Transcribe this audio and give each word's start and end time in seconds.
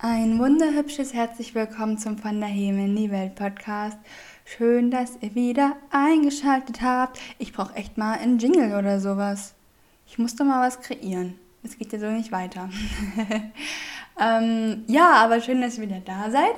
Ein 0.00 0.38
wunderhübsches 0.38 1.12
herzlich 1.12 1.56
willkommen 1.56 1.98
zum 1.98 2.18
Von 2.18 2.38
der 2.38 2.48
Himmel 2.48 2.84
in 2.84 2.94
die 2.94 3.10
Welt 3.10 3.34
Podcast. 3.34 3.98
Schön, 4.44 4.92
dass 4.92 5.18
ihr 5.22 5.34
wieder 5.34 5.74
eingeschaltet 5.90 6.82
habt. 6.82 7.18
Ich 7.38 7.52
brauche 7.52 7.74
echt 7.74 7.98
mal 7.98 8.16
einen 8.16 8.38
Jingle 8.38 8.78
oder 8.78 9.00
sowas. 9.00 9.54
Ich 10.06 10.16
muss 10.16 10.36
doch 10.36 10.44
mal 10.44 10.64
was 10.64 10.80
kreieren. 10.80 11.36
Es 11.64 11.76
geht 11.76 11.92
ja 11.92 11.98
so 11.98 12.06
nicht 12.12 12.30
weiter. 12.30 12.70
ähm, 14.20 14.84
ja, 14.86 15.14
aber 15.14 15.40
schön, 15.40 15.60
dass 15.60 15.78
ihr 15.78 15.88
wieder 15.88 15.98
da 15.98 16.30
seid. 16.30 16.54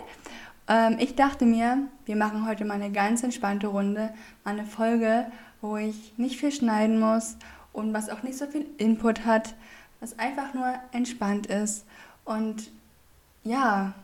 Ähm, 0.69 0.99
ich 0.99 1.15
dachte 1.15 1.47
mir, 1.47 1.89
wir 2.05 2.17
machen 2.17 2.47
heute 2.47 2.67
mal 2.67 2.75
eine 2.75 2.93
ganz 2.93 3.23
entspannte 3.23 3.69
Runde. 3.69 4.13
Mal 4.45 4.59
eine 4.59 4.67
Folge, 4.67 5.33
wo 5.63 5.79
ich 5.79 6.13
nicht 6.19 6.39
viel 6.39 6.53
schneiden 6.53 7.01
muss 7.01 7.39
und 7.73 7.95
was 7.95 8.11
auch 8.11 8.23
nicht 8.23 8.37
so 8.37 8.45
viel 8.45 8.67
Input 8.77 9.25
hat. 9.25 9.55
Was 9.99 10.19
einfach 10.19 10.53
nur 10.53 10.75
entspannt 10.93 11.47
ist. 11.47 11.87
Und 12.27 12.71
ja, 13.45 13.95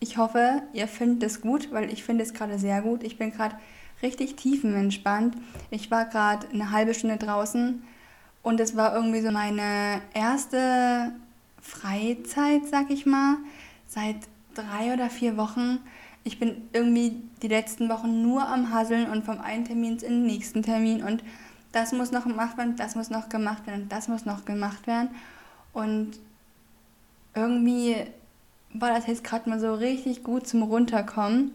ich 0.00 0.16
hoffe, 0.16 0.62
ihr 0.72 0.88
findet 0.88 1.22
es 1.22 1.40
gut, 1.40 1.70
weil 1.72 1.92
ich 1.92 2.02
finde 2.02 2.24
es 2.24 2.34
gerade 2.34 2.58
sehr 2.58 2.82
gut. 2.82 3.04
Ich 3.04 3.18
bin 3.18 3.32
gerade 3.32 3.56
richtig 4.02 4.36
tiefenentspannt. 4.36 5.36
Ich 5.70 5.90
war 5.90 6.06
gerade 6.06 6.48
eine 6.48 6.70
halbe 6.70 6.92
Stunde 6.94 7.18
draußen 7.18 7.82
und 8.42 8.60
es 8.60 8.76
war 8.76 8.94
irgendwie 8.94 9.20
so 9.20 9.30
meine 9.30 10.02
erste 10.14 11.12
Freizeit, 11.60 12.66
sag 12.68 12.90
ich 12.90 13.06
mal, 13.06 13.36
seit 13.86 14.16
drei 14.54 14.92
oder 14.92 15.08
vier 15.08 15.36
Wochen. 15.36 15.78
Ich 16.24 16.38
bin 16.38 16.68
irgendwie 16.72 17.22
die 17.42 17.48
letzten 17.48 17.88
Wochen 17.88 18.22
nur 18.22 18.46
am 18.46 18.72
Hasseln 18.72 19.08
und 19.08 19.24
vom 19.24 19.40
einen 19.40 19.64
Termin 19.64 19.98
in 19.98 20.00
den 20.00 20.26
nächsten 20.26 20.62
Termin 20.62 21.02
und 21.02 21.22
das 21.70 21.92
muss 21.92 22.10
noch 22.10 22.24
gemacht 22.24 22.58
werden, 22.58 22.76
das 22.76 22.96
muss 22.96 23.08
noch 23.08 23.28
gemacht 23.28 23.66
werden, 23.66 23.88
das 23.88 24.08
muss 24.08 24.26
noch 24.26 24.44
gemacht 24.44 24.86
werden. 24.86 25.10
Und 25.72 26.18
irgendwie 27.34 27.96
war 28.74 28.90
das 28.90 29.06
jetzt 29.06 29.24
gerade 29.24 29.48
mal 29.48 29.60
so 29.60 29.74
richtig 29.74 30.22
gut 30.22 30.46
zum 30.46 30.62
Runterkommen. 30.62 31.52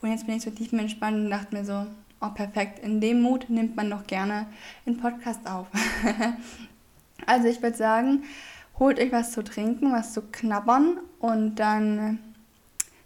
Und 0.00 0.10
jetzt 0.10 0.26
bin 0.26 0.36
ich 0.36 0.42
so 0.42 0.50
tief 0.50 0.72
entspannt 0.72 1.16
und 1.16 1.30
dachte 1.30 1.54
mir 1.54 1.64
so, 1.64 1.86
oh 2.20 2.28
perfekt, 2.30 2.78
in 2.80 3.00
dem 3.00 3.22
Mut 3.22 3.48
nimmt 3.48 3.76
man 3.76 3.90
doch 3.90 4.06
gerne 4.06 4.46
einen 4.86 4.98
Podcast 4.98 5.40
auf. 5.48 5.66
also 7.26 7.48
ich 7.48 7.62
würde 7.62 7.76
sagen, 7.76 8.24
holt 8.78 9.00
euch 9.00 9.12
was 9.12 9.32
zu 9.32 9.42
trinken, 9.42 9.92
was 9.92 10.12
zu 10.12 10.22
knabbern 10.22 10.98
und 11.18 11.56
dann 11.56 12.18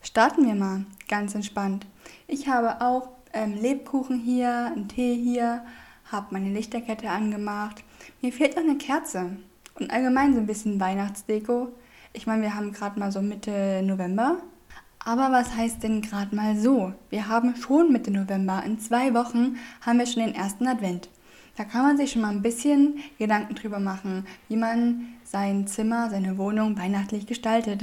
starten 0.02 0.46
wir 0.46 0.54
mal 0.54 0.84
ganz 1.08 1.34
entspannt. 1.34 1.86
Ich 2.26 2.48
habe 2.48 2.80
auch 2.84 3.08
ähm, 3.32 3.54
Lebkuchen 3.54 4.18
hier, 4.18 4.66
einen 4.66 4.88
Tee 4.88 5.14
hier, 5.14 5.64
habe 6.10 6.26
meine 6.30 6.52
Lichterkette 6.52 7.08
angemacht. 7.08 7.82
Mir 8.20 8.32
fehlt 8.32 8.56
noch 8.56 8.62
eine 8.62 8.76
Kerze 8.76 9.36
und 9.78 9.90
allgemein 9.90 10.34
so 10.34 10.40
ein 10.40 10.46
bisschen 10.46 10.78
Weihnachtsdeko. 10.80 11.72
Ich 12.14 12.26
meine, 12.26 12.42
wir 12.42 12.54
haben 12.54 12.72
gerade 12.72 13.00
mal 13.00 13.10
so 13.10 13.22
Mitte 13.22 13.82
November. 13.82 14.36
Aber 15.04 15.32
was 15.32 15.56
heißt 15.56 15.82
denn 15.82 16.02
gerade 16.02 16.34
mal 16.34 16.56
so? 16.56 16.92
Wir 17.10 17.26
haben 17.26 17.56
schon 17.56 17.90
Mitte 17.90 18.10
November. 18.10 18.62
In 18.64 18.78
zwei 18.78 19.14
Wochen 19.14 19.56
haben 19.80 19.98
wir 19.98 20.06
schon 20.06 20.24
den 20.24 20.34
ersten 20.34 20.66
Advent. 20.66 21.08
Da 21.56 21.64
kann 21.64 21.82
man 21.82 21.96
sich 21.96 22.12
schon 22.12 22.22
mal 22.22 22.30
ein 22.30 22.42
bisschen 22.42 22.98
Gedanken 23.18 23.54
drüber 23.54 23.80
machen, 23.80 24.26
wie 24.48 24.56
man 24.56 25.08
sein 25.24 25.66
Zimmer, 25.66 26.10
seine 26.10 26.38
Wohnung 26.38 26.78
weihnachtlich 26.78 27.26
gestaltet. 27.26 27.82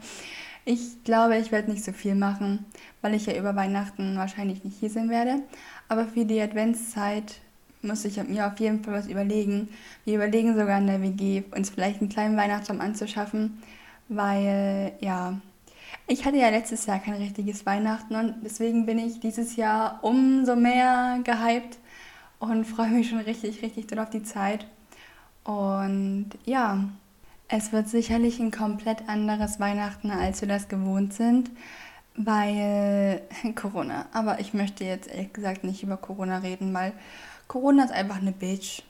ich 0.64 1.02
glaube, 1.04 1.36
ich 1.36 1.52
werde 1.52 1.70
nicht 1.70 1.84
so 1.84 1.92
viel 1.92 2.14
machen, 2.14 2.64
weil 3.02 3.14
ich 3.14 3.26
ja 3.26 3.36
über 3.36 3.54
Weihnachten 3.54 4.16
wahrscheinlich 4.16 4.64
nicht 4.64 4.78
hier 4.78 4.90
sein 4.90 5.10
werde. 5.10 5.42
Aber 5.88 6.06
für 6.06 6.24
die 6.24 6.40
Adventszeit 6.40 7.40
muss 7.82 8.04
ich 8.04 8.22
mir 8.24 8.46
auf 8.46 8.58
jeden 8.58 8.82
Fall 8.82 8.94
was 8.94 9.08
überlegen. 9.08 9.68
Wir 10.04 10.16
überlegen 10.16 10.56
sogar 10.56 10.78
in 10.78 10.86
der 10.86 11.02
WG, 11.02 11.42
uns 11.54 11.70
vielleicht 11.70 12.00
einen 12.00 12.10
kleinen 12.10 12.36
Weihnachtsbaum 12.36 12.80
anzuschaffen, 12.80 13.62
weil 14.08 14.92
ja, 15.00 15.38
ich 16.06 16.24
hatte 16.24 16.36
ja 16.36 16.50
letztes 16.50 16.86
Jahr 16.86 16.98
kein 16.98 17.14
richtiges 17.14 17.66
Weihnachten 17.66 18.14
und 18.14 18.34
deswegen 18.44 18.86
bin 18.86 18.98
ich 18.98 19.20
dieses 19.20 19.56
Jahr 19.56 19.98
umso 20.02 20.56
mehr 20.56 21.20
gehypt 21.24 21.78
und 22.38 22.64
freue 22.64 22.90
mich 22.90 23.10
schon 23.10 23.20
richtig, 23.20 23.62
richtig 23.62 23.86
doll 23.88 23.98
auf 23.98 24.10
die 24.10 24.22
Zeit. 24.22 24.66
Und 25.44 26.30
ja, 26.44 26.84
es 27.48 27.72
wird 27.72 27.88
sicherlich 27.88 28.40
ein 28.40 28.50
komplett 28.50 29.08
anderes 29.08 29.60
Weihnachten, 29.60 30.10
als 30.10 30.40
wir 30.40 30.48
das 30.48 30.68
gewohnt 30.68 31.12
sind, 31.12 31.50
weil 32.16 33.22
Corona. 33.54 34.06
Aber 34.12 34.40
ich 34.40 34.54
möchte 34.54 34.84
jetzt 34.84 35.08
ehrlich 35.08 35.32
gesagt 35.32 35.64
nicht 35.64 35.82
über 35.82 35.96
Corona 35.96 36.38
reden, 36.38 36.74
weil 36.74 36.92
Corona 37.48 37.84
ist 37.84 37.92
einfach 37.92 38.16
eine 38.16 38.32
Bitch. 38.32 38.82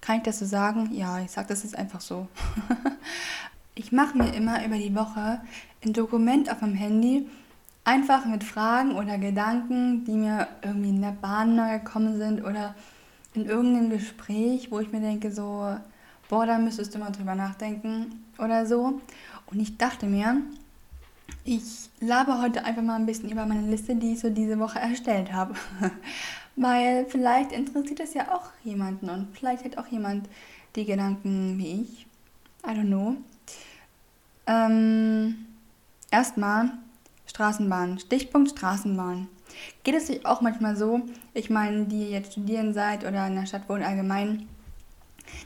Kann 0.00 0.18
ich 0.18 0.22
das 0.24 0.38
so 0.38 0.46
sagen? 0.46 0.90
Ja, 0.92 1.20
ich 1.20 1.30
sage 1.30 1.48
das 1.48 1.62
jetzt 1.62 1.76
einfach 1.76 2.00
so. 2.00 2.28
ich 3.74 3.92
mache 3.92 4.18
mir 4.18 4.34
immer 4.34 4.64
über 4.64 4.76
die 4.76 4.94
Woche 4.94 5.40
ein 5.84 5.92
Dokument 5.92 6.50
auf 6.50 6.60
dem 6.60 6.74
Handy, 6.74 7.28
einfach 7.84 8.24
mit 8.24 8.44
Fragen 8.44 8.92
oder 8.92 9.18
Gedanken, 9.18 10.04
die 10.04 10.12
mir 10.12 10.48
irgendwie 10.62 10.90
in 10.90 11.02
der 11.02 11.12
Bahn 11.12 11.56
gekommen 11.56 12.18
sind 12.18 12.44
oder 12.44 12.74
in 13.34 13.46
irgendeinem 13.46 13.90
Gespräch, 13.90 14.70
wo 14.70 14.80
ich 14.80 14.92
mir 14.92 15.00
denke, 15.00 15.30
so, 15.32 15.76
boah, 16.28 16.46
da 16.46 16.58
müsstest 16.58 16.94
du 16.94 16.98
mal 16.98 17.10
drüber 17.10 17.34
nachdenken 17.34 18.24
oder 18.38 18.66
so. 18.66 19.00
Und 19.46 19.60
ich 19.60 19.76
dachte 19.76 20.06
mir, 20.06 20.40
ich 21.44 21.62
labe 22.00 22.40
heute 22.40 22.64
einfach 22.64 22.82
mal 22.82 22.96
ein 22.96 23.06
bisschen 23.06 23.30
über 23.30 23.44
meine 23.46 23.68
Liste, 23.68 23.96
die 23.96 24.14
ich 24.14 24.20
so 24.20 24.30
diese 24.30 24.58
Woche 24.58 24.78
erstellt 24.78 25.32
habe. 25.32 25.54
Weil 26.56 27.06
vielleicht 27.06 27.52
interessiert 27.52 28.00
das 28.00 28.14
ja 28.14 28.34
auch 28.34 28.50
jemanden 28.62 29.10
und 29.10 29.36
vielleicht 29.36 29.64
hat 29.64 29.76
auch 29.78 29.88
jemand 29.88 30.28
die 30.76 30.84
Gedanken 30.84 31.58
wie 31.58 31.82
ich. 31.82 32.06
I 32.64 32.70
don't 32.70 32.86
know. 32.86 33.16
Ähm, 34.46 35.46
erstmal 36.10 36.70
Straßenbahn. 37.26 37.98
Stichpunkt 37.98 38.50
Straßenbahn. 38.50 39.28
Geht 39.82 39.94
es 39.94 40.10
euch 40.10 40.24
auch 40.26 40.40
manchmal 40.40 40.76
so, 40.76 41.02
ich 41.32 41.50
meine, 41.50 41.86
die 41.86 42.10
jetzt 42.10 42.32
studieren 42.32 42.72
seid 42.72 43.04
oder 43.04 43.26
in 43.26 43.34
der 43.34 43.46
Stadt 43.46 43.68
wohnen 43.68 43.84
allgemein, 43.84 44.48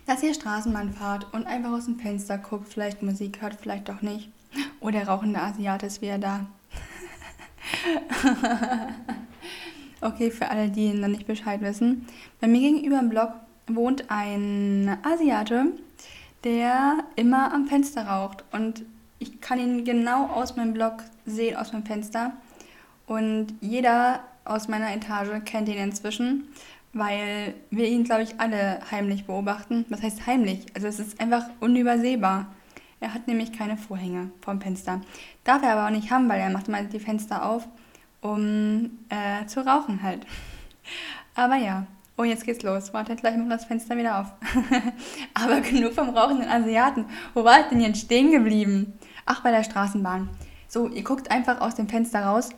dass 0.07 0.23
ihr 0.23 0.35
Straßenbahn 0.35 0.93
fahrt 0.93 1.33
und 1.33 1.47
einfach 1.47 1.73
aus 1.73 1.87
dem 1.87 1.99
Fenster 1.99 2.39
guckt, 2.39 2.69
vielleicht 2.73 3.03
Musik 3.03 3.41
hört, 3.43 3.57
vielleicht 3.61 3.91
auch 3.91 4.03
nicht. 4.03 4.31
Oder 4.81 5.07
rauchende 5.07 5.41
Asiat 5.41 5.83
ist 5.83 6.01
wieder 6.01 6.19
da. 6.19 6.47
Okay, 10.01 10.31
für 10.31 10.49
alle, 10.49 10.69
die 10.69 10.93
noch 10.93 11.09
nicht 11.09 11.27
Bescheid 11.27 11.61
wissen. 11.61 12.07
Bei 12.41 12.47
mir 12.47 12.61
gegenüber 12.61 13.01
im 13.01 13.09
Blog 13.09 13.33
wohnt 13.67 14.05
ein 14.09 14.97
Asiate, 15.03 15.73
der 16.45 16.99
immer 17.17 17.53
am 17.53 17.67
Fenster 17.67 18.07
raucht. 18.07 18.45
Und 18.53 18.85
ich 19.19 19.41
kann 19.41 19.59
ihn 19.59 19.85
genau 19.85 20.27
aus 20.27 20.57
meinem 20.57 20.73
Blog 20.73 21.03
sehen, 21.27 21.57
aus 21.57 21.73
meinem 21.73 21.85
Fenster. 21.85 22.33
Und 23.07 23.49
jeder 23.61 24.21
aus 24.45 24.69
meiner 24.69 24.95
Etage 24.95 25.45
kennt 25.45 25.69
ihn 25.69 25.79
inzwischen, 25.79 26.49
weil 26.93 27.55
wir 27.71 27.89
ihn, 27.89 28.05
glaube 28.05 28.23
ich, 28.23 28.39
alle 28.39 28.79
heimlich 28.91 29.27
beobachten. 29.27 29.85
Was 29.89 30.03
heißt 30.03 30.27
heimlich? 30.27 30.67
Also 30.75 30.87
es 30.87 31.01
ist 31.01 31.21
einfach 31.21 31.45
unübersehbar. 31.59 32.47
Er 33.01 33.15
hat 33.15 33.27
nämlich 33.27 33.53
keine 33.53 33.77
Vorhänge 33.77 34.31
vom 34.43 34.61
Fenster. 34.61 35.01
Darf 35.45 35.63
er 35.63 35.73
aber 35.73 35.87
auch 35.87 35.91
nicht 35.91 36.11
haben, 36.11 36.29
weil 36.29 36.41
er 36.41 36.51
macht 36.51 36.69
immer 36.69 36.83
die 36.83 37.01
Fenster 37.01 37.45
auf 37.45 37.67
um 38.21 38.99
äh, 39.09 39.47
zu 39.47 39.67
rauchen 39.67 40.03
halt. 40.03 40.27
Aber 41.35 41.57
ja, 41.57 41.87
oh, 42.17 42.25
jetzt 42.25 42.45
geht's 42.45 42.63
los. 42.63 42.93
Wartet 42.93 43.21
gleich 43.21 43.37
mal 43.37 43.49
das 43.49 43.65
Fenster 43.65 43.97
wieder 43.97 44.21
auf. 44.21 44.33
Aber 45.35 45.61
genug 45.61 45.93
vom 45.93 46.11
rauchenden 46.11 46.49
Asiaten. 46.49 47.07
Wo 47.35 47.45
war 47.45 47.61
ich 47.61 47.67
denn 47.67 47.81
jetzt 47.81 48.01
stehen 48.01 48.33
geblieben? 48.33 48.93
Ach, 49.25 49.43
bei 49.43 49.51
der 49.51 49.63
Straßenbahn. 49.63 50.29
So, 50.67 50.89
ihr 50.89 51.05
guckt 51.05 51.31
einfach 51.31 51.61
aus 51.61 51.77
dem 51.77 51.89
Fenster 51.89 52.25
raus 52.25 52.51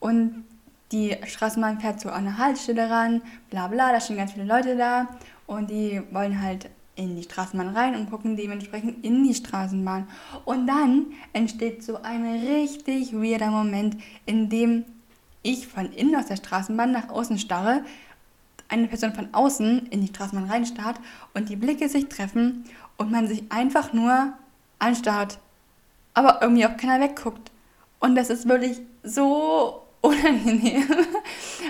und 0.00 0.44
die 0.92 1.16
Straßenbahn 1.24 1.80
fährt 1.80 2.00
so 2.00 2.10
an 2.10 2.26
eine 2.26 2.38
Haltestelle 2.38 2.90
ran, 2.90 3.22
bla 3.50 3.68
bla, 3.68 3.90
da 3.90 4.00
stehen 4.00 4.16
ganz 4.16 4.32
viele 4.32 4.44
Leute 4.44 4.76
da 4.76 5.08
und 5.46 5.70
die 5.70 6.02
wollen 6.10 6.42
halt 6.42 6.68
in 6.96 7.16
die 7.16 7.22
Straßenbahn 7.22 7.74
rein 7.74 7.94
und 7.96 8.10
gucken 8.10 8.36
dementsprechend 8.36 9.04
in 9.04 9.24
die 9.24 9.34
Straßenbahn. 9.34 10.06
Und 10.44 10.66
dann 10.66 11.06
entsteht 11.32 11.82
so 11.82 12.00
ein 12.02 12.24
richtig 12.24 13.12
weirder 13.12 13.50
Moment, 13.50 13.96
in 14.26 14.48
dem 14.48 14.84
ich 15.44 15.68
von 15.68 15.92
innen 15.92 16.16
aus 16.16 16.26
der 16.26 16.36
Straßenbahn 16.36 16.90
nach 16.90 17.10
außen 17.10 17.38
starre, 17.38 17.84
eine 18.68 18.88
Person 18.88 19.14
von 19.14 19.28
außen 19.32 19.86
in 19.90 20.00
die 20.00 20.08
Straßenbahn 20.08 20.50
reinstarrt 20.50 20.98
und 21.34 21.48
die 21.48 21.56
Blicke 21.56 21.88
sich 21.88 22.08
treffen 22.08 22.64
und 22.96 23.12
man 23.12 23.28
sich 23.28 23.44
einfach 23.50 23.92
nur 23.92 24.32
anstarrt, 24.80 25.38
aber 26.14 26.40
irgendwie 26.42 26.66
auch 26.66 26.76
keiner 26.76 27.00
wegguckt. 27.00 27.52
Und 28.00 28.16
das 28.16 28.30
ist 28.30 28.48
wirklich 28.48 28.80
so 29.02 29.82
unangenehm. 30.00 30.84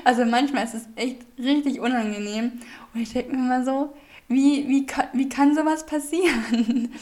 Also 0.04 0.24
manchmal 0.24 0.64
ist 0.64 0.74
es 0.74 0.88
echt 0.96 1.18
richtig 1.38 1.80
unangenehm. 1.80 2.60
Und 2.92 3.00
ich 3.00 3.12
denke 3.12 3.36
mir 3.36 3.42
immer 3.42 3.64
so, 3.64 3.94
wie, 4.28 4.68
wie, 4.68 4.86
kann, 4.86 5.08
wie 5.12 5.28
kann 5.28 5.54
sowas 5.54 5.84
passieren? 5.84 6.92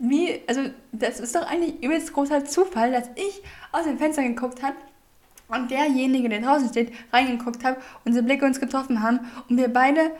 Wie, 0.00 0.42
also 0.46 0.60
das 0.92 1.18
ist 1.18 1.34
doch 1.34 1.44
eigentlich 1.44 1.82
übelst 1.82 2.12
großer 2.12 2.44
Zufall, 2.44 2.92
dass 2.92 3.10
ich 3.16 3.42
aus 3.72 3.82
dem 3.82 3.98
Fenster 3.98 4.22
geguckt 4.22 4.62
habe 4.62 4.76
und 5.48 5.70
derjenige, 5.70 6.28
der 6.28 6.40
draußen 6.40 6.68
steht, 6.68 6.92
reingeguckt 7.12 7.64
hat, 7.64 7.78
unsere 8.04 8.24
Blicke 8.24 8.44
uns 8.44 8.60
getroffen 8.60 9.02
haben 9.02 9.20
und 9.48 9.56
wir 9.56 9.72
beide 9.72 10.12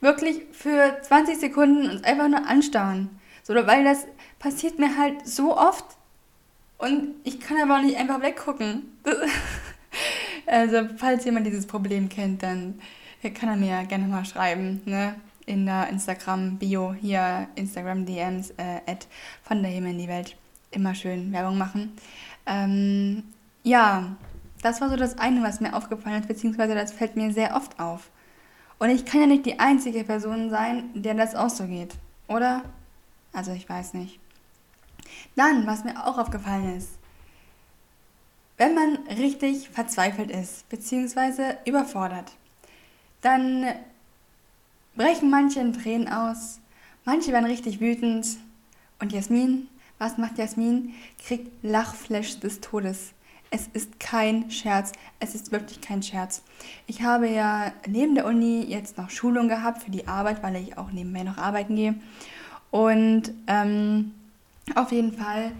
wirklich 0.00 0.42
für 0.52 0.96
20 1.02 1.38
Sekunden 1.38 1.90
uns 1.90 2.04
einfach 2.04 2.28
nur 2.28 2.46
anstarren. 2.46 3.10
So, 3.42 3.54
weil 3.54 3.84
das 3.84 4.06
passiert 4.38 4.78
mir 4.78 4.96
halt 4.96 5.26
so 5.26 5.56
oft 5.56 5.84
Und 6.78 7.14
ich 7.24 7.40
kann 7.40 7.58
aber 7.60 7.78
auch 7.78 7.82
nicht 7.82 7.98
einfach 7.98 8.22
weggucken. 8.22 8.84
also, 10.46 10.88
falls 10.96 11.26
jemand 11.26 11.46
dieses 11.46 11.66
Problem 11.66 12.08
kennt, 12.08 12.42
dann 12.42 12.80
kann 13.34 13.50
er 13.50 13.56
mir 13.56 13.84
gerne 13.86 14.06
mal 14.06 14.24
schreiben, 14.24 14.80
ne? 14.86 15.14
In 15.44 15.66
der 15.66 15.88
Instagram-Bio, 15.88 16.94
hier 16.94 17.48
Instagram-DMs, 17.56 18.54
äh, 18.56 18.96
von 19.42 19.62
der 19.62 19.72
Himmel 19.72 19.92
in 19.92 19.98
die 19.98 20.08
Welt. 20.08 20.36
Immer 20.70 20.94
schön 20.94 21.32
Werbung 21.32 21.58
machen. 21.58 21.92
Ähm, 22.46 23.24
ja, 23.62 24.16
das 24.62 24.80
war 24.80 24.90
so 24.90 24.96
das 24.96 25.18
eine, 25.18 25.42
was 25.42 25.60
mir 25.60 25.74
aufgefallen 25.74 26.20
ist, 26.20 26.28
beziehungsweise 26.28 26.74
das 26.74 26.92
fällt 26.92 27.16
mir 27.16 27.32
sehr 27.32 27.56
oft 27.56 27.78
auf. 27.80 28.10
Und 28.78 28.90
ich 28.90 29.04
kann 29.04 29.20
ja 29.20 29.26
nicht 29.26 29.46
die 29.46 29.58
einzige 29.58 30.04
Person 30.04 30.50
sein, 30.50 30.90
der 30.94 31.14
das 31.14 31.34
auch 31.34 31.50
so 31.50 31.66
geht, 31.66 31.94
oder? 32.28 32.62
Also 33.32 33.52
ich 33.52 33.68
weiß 33.68 33.94
nicht. 33.94 34.18
Dann, 35.36 35.66
was 35.66 35.84
mir 35.84 36.06
auch 36.06 36.18
aufgefallen 36.18 36.76
ist, 36.76 36.90
wenn 38.56 38.74
man 38.74 38.96
richtig 39.06 39.70
verzweifelt 39.70 40.30
ist, 40.30 40.68
beziehungsweise 40.68 41.56
überfordert, 41.64 42.32
dann 43.22 43.64
brechen 44.94 45.30
manche 45.30 45.60
in 45.60 45.72
Tränen 45.72 46.08
aus, 46.08 46.60
manche 47.04 47.32
werden 47.32 47.46
richtig 47.46 47.80
wütend. 47.80 48.26
Und 48.98 49.12
Jasmin, 49.12 49.68
was 49.98 50.18
macht 50.18 50.38
Jasmin? 50.38 50.94
Kriegt 51.24 51.50
Lachflash 51.62 52.40
des 52.40 52.60
Todes. 52.60 53.12
Es 53.50 53.66
ist 53.72 53.98
kein 53.98 54.50
Scherz. 54.50 54.92
Es 55.18 55.34
ist 55.34 55.50
wirklich 55.50 55.80
kein 55.80 56.02
Scherz. 56.02 56.42
Ich 56.86 57.02
habe 57.02 57.28
ja 57.28 57.72
neben 57.86 58.14
der 58.14 58.26
Uni 58.26 58.64
jetzt 58.64 58.96
noch 58.96 59.10
Schulung 59.10 59.48
gehabt 59.48 59.82
für 59.82 59.90
die 59.90 60.06
Arbeit, 60.06 60.42
weil 60.42 60.56
ich 60.56 60.78
auch 60.78 60.92
nebenbei 60.92 61.24
noch 61.24 61.36
arbeiten 61.36 61.74
gehe. 61.74 61.96
Und 62.70 63.32
ähm, 63.48 64.12
auf 64.76 64.92
jeden 64.92 65.12
Fall 65.12 65.52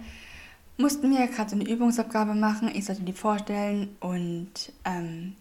mussten 0.79 1.11
wir 1.11 1.27
gerade 1.27 1.51
so 1.51 1.57
eine 1.57 1.69
Übungsabgabe 1.69 2.35
machen. 2.35 2.71
Ich 2.73 2.85
sollte 2.85 3.03
die 3.03 3.13
vorstellen 3.13 3.89
und 4.01 4.73
ähm, 4.85 5.35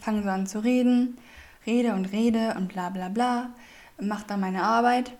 fange 0.00 0.22
so 0.22 0.28
an 0.28 0.46
zu 0.46 0.64
reden. 0.64 1.16
Rede 1.64 1.94
und 1.94 2.06
rede 2.06 2.54
und 2.56 2.68
bla 2.68 2.90
bla 2.90 3.08
bla. 3.08 3.50
Mache 4.00 4.24
dann 4.26 4.40
meine 4.40 4.64
Arbeit. 4.64 5.12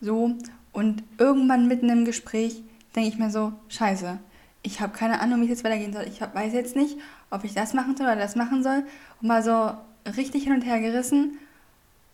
So. 0.00 0.34
Und 0.72 1.04
irgendwann 1.18 1.68
mitten 1.68 1.90
im 1.90 2.06
Gespräch 2.06 2.62
denke 2.96 3.10
ich 3.10 3.18
mir 3.18 3.30
so, 3.30 3.52
scheiße, 3.68 4.18
ich 4.62 4.80
habe 4.80 4.96
keine 4.96 5.20
Ahnung, 5.20 5.40
wie 5.40 5.44
es 5.44 5.50
jetzt 5.50 5.64
weitergehen 5.64 5.92
soll. 5.92 6.04
Ich 6.08 6.22
hab, 6.22 6.34
weiß 6.34 6.52
jetzt 6.52 6.76
nicht, 6.76 6.96
ob 7.30 7.44
ich 7.44 7.54
das 7.54 7.74
machen 7.74 7.96
soll 7.96 8.06
oder 8.06 8.16
das 8.16 8.36
machen 8.36 8.62
soll. 8.62 8.84
Und 9.20 9.28
mal 9.28 9.42
so 9.42 9.72
richtig 10.16 10.44
hin 10.44 10.52
und 10.52 10.62
her 10.62 10.80
gerissen 10.80 11.38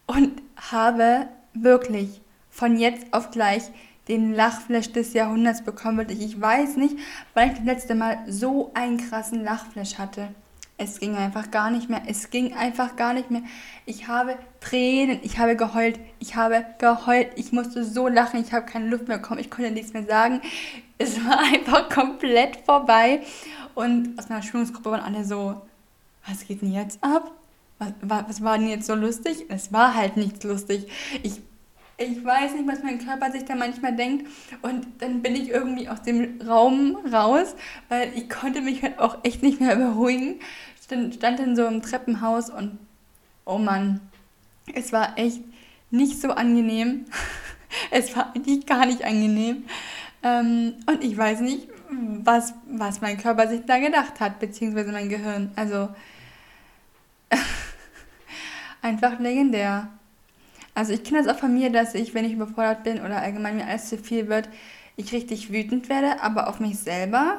und 0.06 0.42
habe 0.70 1.28
wirklich 1.54 2.20
von 2.50 2.76
jetzt 2.78 3.12
auf 3.12 3.30
gleich 3.30 3.64
den 4.08 4.32
Lachflash 4.32 4.90
des 4.92 5.12
Jahrhunderts 5.12 5.62
bekommen, 5.62 5.98
wirklich. 5.98 6.22
Ich 6.22 6.40
weiß 6.40 6.76
nicht, 6.76 6.96
weil 7.34 7.48
ich 7.48 7.56
das 7.56 7.64
letzte 7.64 7.94
Mal 7.94 8.18
so 8.26 8.70
einen 8.74 8.96
krassen 8.96 9.44
Lachflash 9.44 9.98
hatte. 9.98 10.28
Es 10.78 11.00
ging 11.00 11.16
einfach 11.16 11.50
gar 11.50 11.70
nicht 11.70 11.90
mehr. 11.90 12.02
Es 12.06 12.30
ging 12.30 12.54
einfach 12.54 12.96
gar 12.96 13.12
nicht 13.12 13.30
mehr. 13.30 13.42
Ich 13.84 14.08
habe 14.08 14.36
Tränen, 14.60 15.18
ich 15.22 15.38
habe 15.38 15.56
geheult, 15.56 15.98
ich 16.20 16.36
habe 16.36 16.64
geheult. 16.78 17.28
Ich 17.36 17.52
musste 17.52 17.84
so 17.84 18.08
lachen, 18.08 18.40
ich 18.40 18.52
habe 18.52 18.64
keine 18.64 18.88
Luft 18.88 19.08
mehr 19.08 19.18
bekommen, 19.18 19.40
ich 19.40 19.50
konnte 19.50 19.72
nichts 19.72 19.92
mehr 19.92 20.04
sagen. 20.04 20.40
Es 20.98 21.24
war 21.24 21.38
einfach 21.40 21.88
komplett 21.88 22.56
vorbei. 22.64 23.22
Und 23.74 24.18
aus 24.18 24.28
meiner 24.28 24.42
Schulungsgruppe 24.42 24.90
waren 24.90 25.00
alle 25.14 25.24
so, 25.24 25.62
was 26.26 26.46
geht 26.46 26.62
denn 26.62 26.72
jetzt 26.72 27.02
ab? 27.02 27.30
Was, 27.78 27.92
was 28.26 28.42
war 28.42 28.58
denn 28.58 28.68
jetzt 28.68 28.86
so 28.86 28.94
lustig? 28.94 29.46
Es 29.48 29.72
war 29.72 29.94
halt 29.94 30.16
nichts 30.16 30.42
lustig. 30.42 30.88
Ich 31.22 31.40
ich 32.00 32.24
weiß 32.24 32.54
nicht, 32.54 32.68
was 32.68 32.84
mein 32.84 33.04
Körper 33.04 33.32
sich 33.32 33.44
da 33.44 33.56
manchmal 33.56 33.94
denkt. 33.94 34.28
Und 34.62 34.86
dann 35.00 35.20
bin 35.20 35.34
ich 35.34 35.48
irgendwie 35.48 35.88
aus 35.88 36.00
dem 36.02 36.40
Raum 36.40 36.96
raus, 37.12 37.56
weil 37.88 38.12
ich 38.14 38.30
konnte 38.30 38.60
mich 38.60 38.82
halt 38.82 39.00
auch 39.00 39.18
echt 39.24 39.42
nicht 39.42 39.60
mehr 39.60 39.74
beruhigen. 39.74 40.36
Stand, 40.82 41.16
stand 41.16 41.40
in 41.40 41.56
so 41.56 41.66
einem 41.66 41.82
Treppenhaus 41.82 42.50
und 42.50 42.78
oh 43.44 43.58
Mann, 43.58 44.00
es 44.72 44.92
war 44.92 45.18
echt 45.18 45.40
nicht 45.90 46.20
so 46.20 46.30
angenehm. 46.30 47.06
es 47.90 48.16
war 48.16 48.32
eigentlich 48.32 48.64
gar 48.64 48.86
nicht 48.86 49.04
angenehm. 49.04 49.64
Ähm, 50.22 50.74
und 50.86 51.04
ich 51.04 51.16
weiß 51.16 51.40
nicht, 51.40 51.68
was, 52.24 52.54
was 52.70 53.00
mein 53.00 53.18
Körper 53.18 53.48
sich 53.48 53.64
da 53.66 53.78
gedacht 53.78 54.20
hat, 54.20 54.38
beziehungsweise 54.40 54.92
mein 54.92 55.08
Gehirn. 55.08 55.52
Also 55.56 55.88
einfach 58.82 59.18
legendär. 59.18 59.88
Also 60.74 60.92
ich 60.92 61.02
kenne 61.02 61.22
das 61.22 61.34
auch 61.34 61.40
von 61.40 61.52
mir, 61.52 61.70
dass 61.70 61.94
ich, 61.94 62.14
wenn 62.14 62.24
ich 62.24 62.32
überfordert 62.32 62.84
bin 62.84 63.00
oder 63.00 63.20
allgemein 63.20 63.56
mir 63.56 63.66
alles 63.66 63.88
zu 63.88 63.98
viel 63.98 64.28
wird, 64.28 64.48
ich 64.96 65.12
richtig 65.12 65.52
wütend 65.52 65.88
werde, 65.88 66.22
aber 66.22 66.48
auf 66.48 66.60
mich 66.60 66.78
selber, 66.78 67.38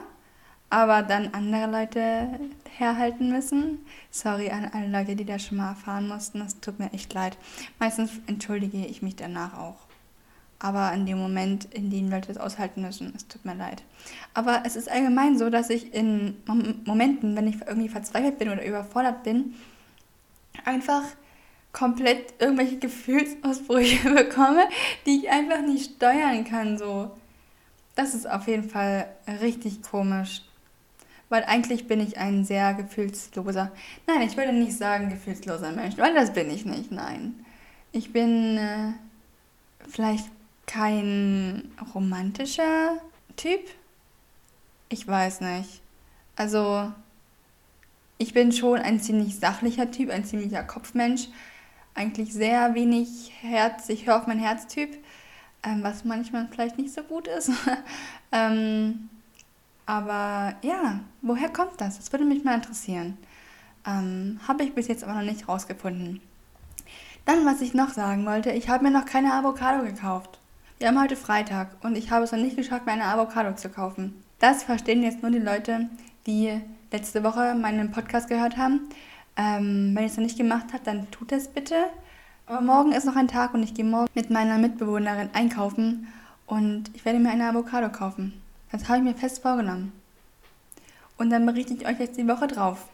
aber 0.70 1.04
dann 1.04 1.34
andere 1.34 1.70
Leute 1.70 2.40
herhalten 2.78 3.32
müssen. 3.32 3.80
Sorry 4.12 4.50
an 4.50 4.70
alle 4.74 4.88
Leute, 4.88 5.16
die 5.16 5.26
das 5.26 5.46
schon 5.46 5.58
mal 5.58 5.70
erfahren 5.70 6.08
mussten, 6.08 6.40
das 6.40 6.60
tut 6.60 6.80
mir 6.80 6.92
echt 6.94 7.14
leid. 7.14 7.38
Meistens 7.80 8.12
entschuldige 8.28 8.86
ich 8.86 9.02
mich 9.02 9.16
danach 9.16 9.58
auch. 9.58 9.89
Aber 10.60 10.92
in 10.94 11.06
dem 11.06 11.18
Moment, 11.18 11.74
in 11.74 11.90
dem 11.90 12.10
Leute 12.10 12.28
das 12.28 12.38
aushalten 12.38 12.82
müssen, 12.82 13.14
es 13.16 13.28
tut 13.28 13.46
mir 13.46 13.56
leid. 13.56 13.82
Aber 14.34 14.64
es 14.66 14.76
ist 14.76 14.92
allgemein 14.92 15.38
so, 15.38 15.50
dass 15.50 15.70
ich 15.70 15.94
in 15.94 16.36
Momenten, 16.86 17.36
wenn 17.38 17.48
ich 17.48 17.62
irgendwie 17.66 17.88
verzweifelt 17.88 18.38
bin 18.40 18.50
oder 18.50 18.66
überfordert 18.66 19.24
bin, 19.24 19.56
einfach 20.66 21.04
komplett 21.72 22.34
irgendwelche 22.40 22.78
Gefühlsausbrüche 22.78 24.10
bekomme, 24.14 24.68
die 25.06 25.20
ich 25.20 25.30
einfach 25.30 25.62
nicht 25.62 25.96
steuern 25.96 26.44
kann. 26.44 26.78
So. 26.78 27.12
Das 27.96 28.14
ist 28.14 28.30
auf 28.30 28.48
jeden 28.48 28.70
Fall 28.70 29.08
richtig 29.42 29.82
komisch. 29.82 30.42
Weil 31.30 31.44
eigentlich 31.44 31.88
bin 31.88 32.00
ich 32.00 32.18
ein 32.18 32.44
sehr 32.44 32.74
gefühlsloser. 32.74 33.72
Nein, 34.08 34.24
ich 34.24 34.36
würde 34.36 34.52
nicht 34.52 34.76
sagen 34.76 35.10
gefühlsloser 35.10 35.72
Mensch, 35.72 35.96
weil 35.98 36.14
das 36.16 36.34
bin 36.34 36.50
ich 36.50 36.66
nicht. 36.66 36.92
Nein. 36.92 37.46
Ich 37.92 38.12
bin 38.12 38.58
äh, 38.58 38.94
vielleicht 39.88 40.26
kein 40.70 41.72
romantischer 41.94 42.98
Typ. 43.36 43.62
Ich 44.90 45.08
weiß 45.08 45.42
nicht. 45.42 45.82
Also, 46.36 46.92
ich 48.18 48.34
bin 48.34 48.52
schon 48.52 48.80
ein 48.80 49.00
ziemlich 49.00 49.40
sachlicher 49.40 49.92
Typ, 49.92 50.10
ein 50.10 50.26
ziemlicher 50.26 50.64
Kopfmensch 50.64 51.28
eigentlich 52.00 52.34
sehr 52.34 52.74
wenig 52.76 53.32
Herz, 53.42 53.90
ich 53.90 54.08
höre 54.08 54.18
auf 54.18 54.28
mein 54.28 54.40
Herztyp, 54.40 54.98
ähm, 55.64 55.84
was 55.84 56.06
manchmal 56.06 56.48
vielleicht 56.50 56.78
nicht 56.78 56.94
so 56.94 57.04
gut 57.04 57.28
ist. 57.28 57.52
ähm, 58.32 59.10
aber 59.86 60.56
ja, 60.62 61.02
woher 61.22 61.50
kommt 61.50 61.82
das? 61.82 61.98
Das 61.98 62.12
würde 62.14 62.24
mich 62.24 62.46
mal 62.46 62.56
interessieren. 62.56 63.18
Ähm, 63.86 64.40
habe 64.48 64.64
ich 64.64 64.74
bis 64.74 64.88
jetzt 64.88 65.04
aber 65.04 65.14
noch 65.14 65.30
nicht 65.30 65.48
rausgefunden. 65.48 66.22
Dann, 67.26 67.46
was 67.46 67.60
ich 67.60 67.74
noch 67.74 67.90
sagen 67.90 68.26
wollte, 68.26 68.52
ich 68.52 68.70
habe 68.70 68.86
mir 68.86 68.92
noch 68.92 69.06
keine 69.06 69.34
Avocado 69.34 69.84
gekauft. 69.84 70.39
Wir 70.80 70.88
haben 70.88 71.02
heute 71.02 71.18
Freitag 71.18 71.76
und 71.84 71.98
ich 71.98 72.10
habe 72.10 72.24
es 72.24 72.32
noch 72.32 72.40
nicht 72.40 72.56
geschafft, 72.56 72.86
mir 72.86 72.94
eine 72.94 73.04
Avocado 73.04 73.54
zu 73.54 73.68
kaufen. 73.68 74.24
Das 74.40 74.64
verstehen 74.64 75.04
jetzt 75.04 75.22
nur 75.22 75.30
die 75.30 75.38
Leute, 75.38 75.90
die 76.26 76.62
letzte 76.90 77.22
Woche 77.22 77.54
meinen 77.54 77.92
Podcast 77.92 78.30
gehört 78.30 78.56
haben. 78.56 78.88
Ähm, 79.36 79.92
wenn 79.94 80.04
ihr 80.04 80.10
es 80.10 80.16
noch 80.16 80.24
nicht 80.24 80.38
gemacht 80.38 80.68
habt, 80.72 80.88
dann 80.88 81.12
tut 81.12 81.34
es 81.34 81.50
bitte. 81.50 81.76
Aber 82.46 82.62
morgen 82.62 82.94
ist 82.94 83.04
noch 83.04 83.18
ein 83.18 83.28
Tag 83.28 83.54
und 83.54 83.62
ich 83.62 83.74
gehe 83.74 83.84
morgen 83.84 84.10
mit 84.16 84.30
meiner 84.30 84.58
Mitbewohnerin 84.58 85.32
einkaufen 85.34 86.08
und 86.46 86.92
ich 86.94 87.04
werde 87.04 87.20
mir 87.20 87.32
eine 87.32 87.50
Avocado 87.50 87.90
kaufen. 87.90 88.42
Das 88.72 88.88
habe 88.88 89.00
ich 89.00 89.04
mir 89.04 89.16
fest 89.16 89.42
vorgenommen. 89.42 89.92
Und 91.18 91.30
dann 91.30 91.46
berichte 91.46 91.74
ich 91.74 91.88
euch 91.88 92.00
jetzt 92.00 92.18
die 92.18 92.28
Woche 92.30 92.48
drauf. 92.48 92.88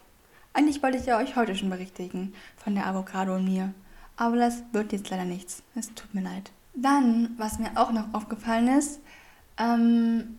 Eigentlich 0.54 0.82
wollte 0.82 0.98
ich 0.98 1.06
ja 1.06 1.18
euch 1.18 1.36
heute 1.36 1.54
schon 1.54 1.70
berichtigen 1.70 2.34
von 2.56 2.74
der 2.74 2.88
Avocado 2.88 3.36
und 3.36 3.44
mir. 3.44 3.72
Aber 4.16 4.34
das 4.34 4.64
wird 4.72 4.90
jetzt 4.92 5.08
leider 5.08 5.24
nichts. 5.24 5.62
Es 5.76 5.94
tut 5.94 6.12
mir 6.12 6.22
leid. 6.22 6.50
Dann, 6.76 7.34
was 7.38 7.58
mir 7.58 7.70
auch 7.74 7.90
noch 7.90 8.12
aufgefallen 8.12 8.68
ist, 8.68 9.00
ähm, 9.58 10.38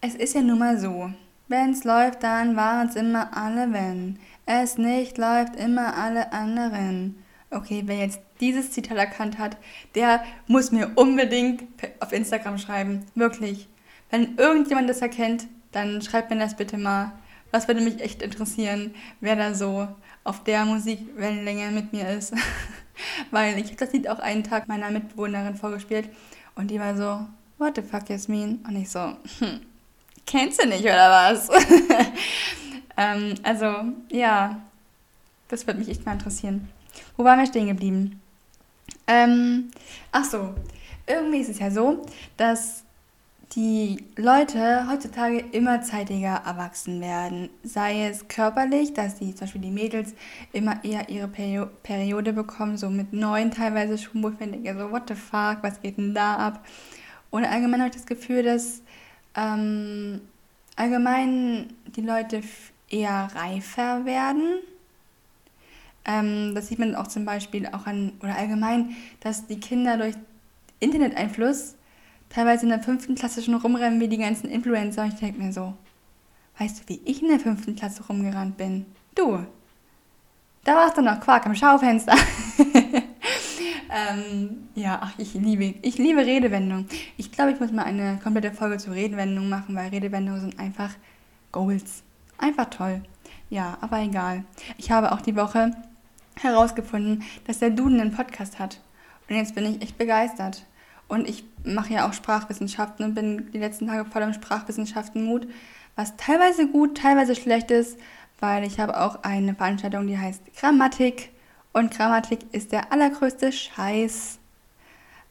es 0.00 0.14
ist 0.14 0.34
ja 0.34 0.40
nun 0.40 0.58
mal 0.58 0.78
so, 0.78 1.10
wenn 1.48 1.72
es 1.72 1.84
läuft, 1.84 2.22
dann 2.22 2.56
waren 2.56 2.88
es 2.88 2.96
immer 2.96 3.36
alle 3.36 3.72
wenn 3.72 4.18
es 4.46 4.78
nicht 4.78 5.18
läuft, 5.18 5.56
immer 5.56 5.96
alle 5.96 6.32
anderen. 6.32 7.16
Okay, 7.50 7.82
wer 7.86 7.98
jetzt 7.98 8.20
dieses 8.40 8.70
Zitat 8.72 8.96
erkannt 8.98 9.38
hat, 9.38 9.56
der 9.94 10.22
muss 10.46 10.72
mir 10.72 10.92
unbedingt 10.96 11.64
auf 12.00 12.12
Instagram 12.12 12.58
schreiben. 12.58 13.04
Wirklich. 13.14 13.68
Wenn 14.10 14.36
irgendjemand 14.36 14.88
das 14.88 15.02
erkennt, 15.02 15.46
dann 15.72 16.02
schreibt 16.02 16.30
mir 16.30 16.38
das 16.38 16.56
bitte 16.56 16.78
mal. 16.78 17.12
Was 17.50 17.68
würde 17.68 17.80
mich 17.80 18.00
echt 18.00 18.22
interessieren, 18.22 18.94
wer 19.20 19.36
da 19.36 19.54
so 19.54 19.88
auf 20.24 20.42
der 20.44 20.64
Musikwellenlänge 20.64 21.70
mit 21.70 21.92
mir 21.92 22.08
ist. 22.10 22.34
Weil 23.30 23.58
ich 23.58 23.66
habe 23.66 23.76
das 23.76 23.92
Lied 23.92 24.08
auch 24.08 24.18
einen 24.18 24.44
Tag 24.44 24.68
meiner 24.68 24.90
Mitbewohnerin 24.90 25.56
vorgespielt 25.56 26.08
und 26.54 26.70
die 26.70 26.80
war 26.80 26.96
so, 26.96 27.26
what 27.58 27.76
the 27.76 27.82
fuck, 27.82 28.08
Jasmin? 28.08 28.64
Und 28.66 28.76
ich 28.76 28.90
so, 28.90 29.16
hm, 29.38 29.60
kennst 30.26 30.62
du 30.62 30.68
nicht 30.68 30.84
oder 30.84 31.10
was? 31.10 31.48
Ähm, 32.96 33.34
also, 33.42 33.74
ja, 34.10 34.60
das 35.48 35.66
würde 35.66 35.80
mich 35.80 35.88
echt 35.88 36.06
mal 36.06 36.12
interessieren. 36.12 36.68
Wo 37.16 37.24
waren 37.24 37.38
wir 37.38 37.46
stehen 37.46 37.66
geblieben? 37.66 38.20
Ähm, 39.06 39.70
ach 40.12 40.24
so, 40.24 40.54
irgendwie 41.06 41.38
ist 41.38 41.50
es 41.50 41.58
ja 41.58 41.70
so, 41.70 42.02
dass 42.36 42.83
die 43.54 44.04
Leute 44.16 44.88
heutzutage 44.90 45.38
immer 45.38 45.80
zeitiger 45.82 46.42
erwachsen 46.44 47.00
werden. 47.00 47.50
Sei 47.62 48.06
es 48.08 48.26
körperlich, 48.26 48.94
dass 48.94 49.16
die, 49.16 49.34
zum 49.34 49.40
Beispiel 49.46 49.60
die 49.60 49.70
Mädels 49.70 50.14
immer 50.52 50.82
eher 50.84 51.08
ihre 51.08 51.28
Perio 51.28 51.66
Periode 51.82 52.32
bekommen, 52.32 52.76
so 52.76 52.90
mit 52.90 53.12
neun 53.12 53.52
teilweise 53.52 53.96
schon, 53.98 54.22
wo 54.22 54.30
ich 54.30 54.40
mir 54.40 54.48
denke, 54.48 54.76
so 54.76 54.90
what 54.90 55.04
the 55.08 55.14
fuck, 55.14 55.58
was 55.62 55.80
geht 55.80 55.98
denn 55.98 56.14
da 56.14 56.36
ab? 56.36 56.66
Und 57.30 57.44
allgemein 57.44 57.80
habe 57.80 57.90
ich 57.90 57.96
das 57.96 58.06
Gefühl, 58.06 58.42
dass 58.42 58.82
ähm, 59.36 60.20
allgemein 60.76 61.72
die 61.94 62.02
Leute 62.02 62.42
eher 62.90 63.28
reifer 63.34 64.04
werden. 64.04 64.58
Ähm, 66.04 66.54
das 66.54 66.68
sieht 66.68 66.80
man 66.80 66.96
auch 66.96 67.06
zum 67.06 67.24
Beispiel 67.24 67.66
auch 67.68 67.86
an, 67.86 68.12
oder 68.20 68.36
allgemein, 68.36 68.96
dass 69.20 69.46
die 69.46 69.60
Kinder 69.60 69.96
durch 69.96 70.14
Interneteinfluss 70.80 71.76
teilweise 72.34 72.64
in 72.64 72.70
der 72.70 72.82
fünften 72.82 73.14
Klasse 73.14 73.42
schon 73.42 73.54
rumrennen 73.54 74.00
wie 74.00 74.08
die 74.08 74.18
ganzen 74.18 74.48
Influencer. 74.48 75.02
Und 75.02 75.14
ich 75.14 75.20
denke 75.20 75.40
mir 75.40 75.52
so, 75.52 75.74
weißt 76.58 76.80
du, 76.80 76.88
wie 76.88 77.00
ich 77.04 77.22
in 77.22 77.28
der 77.28 77.40
fünften 77.40 77.76
Klasse 77.76 78.04
rumgerannt 78.06 78.56
bin? 78.56 78.86
Du, 79.14 79.38
da 80.64 80.74
warst 80.74 80.96
du 80.96 81.02
noch 81.02 81.20
Quark 81.20 81.46
am 81.46 81.54
Schaufenster. 81.54 82.16
ähm, 83.90 84.68
ja, 84.74 84.98
ach, 85.02 85.12
ich 85.18 85.34
liebe, 85.34 85.74
ich 85.82 85.98
liebe 85.98 86.24
Redewendungen. 86.24 86.88
Ich 87.16 87.30
glaube, 87.30 87.52
ich 87.52 87.60
muss 87.60 87.70
mal 87.70 87.84
eine 87.84 88.18
komplette 88.22 88.50
Folge 88.50 88.78
zu 88.78 88.90
Redewendungen 88.90 89.48
machen, 89.48 89.76
weil 89.76 89.90
Redewendungen 89.90 90.40
sind 90.40 90.58
einfach 90.58 90.90
Goals. 91.52 92.02
Einfach 92.38 92.70
toll. 92.70 93.02
Ja, 93.50 93.78
aber 93.80 94.00
egal. 94.00 94.44
Ich 94.78 94.90
habe 94.90 95.12
auch 95.12 95.20
die 95.20 95.36
Woche 95.36 95.70
herausgefunden, 96.40 97.22
dass 97.46 97.60
der 97.60 97.70
Duden 97.70 98.00
einen 98.00 98.12
Podcast 98.12 98.58
hat. 98.58 98.80
Und 99.28 99.36
jetzt 99.36 99.54
bin 99.54 99.66
ich 99.66 99.82
echt 99.82 99.98
begeistert. 99.98 100.64
Und 101.14 101.28
ich 101.28 101.44
mache 101.62 101.94
ja 101.94 102.08
auch 102.08 102.12
Sprachwissenschaften 102.12 103.04
und 103.04 103.14
bin 103.14 103.48
die 103.52 103.58
letzten 103.58 103.86
Tage 103.86 104.04
voll 104.04 104.22
im 104.22 104.32
Sprachwissenschaften-Mut, 104.32 105.46
was 105.94 106.16
teilweise 106.16 106.66
gut, 106.66 106.98
teilweise 106.98 107.36
schlecht 107.36 107.70
ist, 107.70 107.96
weil 108.40 108.64
ich 108.64 108.80
habe 108.80 109.00
auch 109.00 109.22
eine 109.22 109.54
Veranstaltung, 109.54 110.08
die 110.08 110.18
heißt 110.18 110.42
Grammatik. 110.58 111.30
Und 111.72 111.96
Grammatik 111.96 112.40
ist 112.50 112.72
der 112.72 112.92
allergrößte 112.92 113.52
Scheiß. 113.52 114.38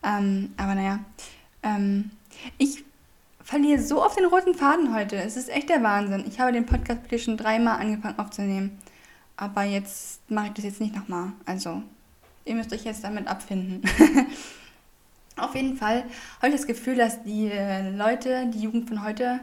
Ähm, 0.03 0.53
aber 0.55 0.75
naja, 0.75 0.99
ähm, 1.63 2.11
ich 2.57 2.85
verliere 3.43 3.81
so 3.81 4.01
auf 4.01 4.15
den 4.15 4.25
roten 4.25 4.55
Faden 4.55 4.95
heute. 4.95 5.17
Es 5.17 5.35
ist 5.35 5.49
echt 5.49 5.69
der 5.69 5.83
Wahnsinn. 5.83 6.23
Ich 6.27 6.39
habe 6.39 6.53
den 6.53 6.65
Podcast 6.65 7.03
wirklich 7.03 7.23
schon 7.23 7.35
dreimal 7.35 7.79
angefangen 7.81 8.19
aufzunehmen. 8.19 8.79
Aber 9.35 9.63
jetzt 9.63 10.21
mache 10.31 10.47
ich 10.47 10.53
das 10.53 10.63
jetzt 10.63 10.79
nicht 10.79 10.95
nochmal. 10.95 11.33
Also, 11.45 11.83
ihr 12.45 12.55
müsst 12.55 12.71
euch 12.71 12.85
jetzt 12.85 13.03
damit 13.03 13.27
abfinden. 13.27 13.81
Auf 15.35 15.55
jeden 15.55 15.75
Fall 15.75 16.03
habe 16.37 16.49
ich 16.49 16.55
das 16.55 16.67
Gefühl, 16.67 16.95
dass 16.95 17.23
die 17.23 17.49
äh, 17.49 17.89
Leute, 17.89 18.47
die 18.53 18.61
Jugend 18.61 18.87
von 18.87 19.03
heute, 19.03 19.39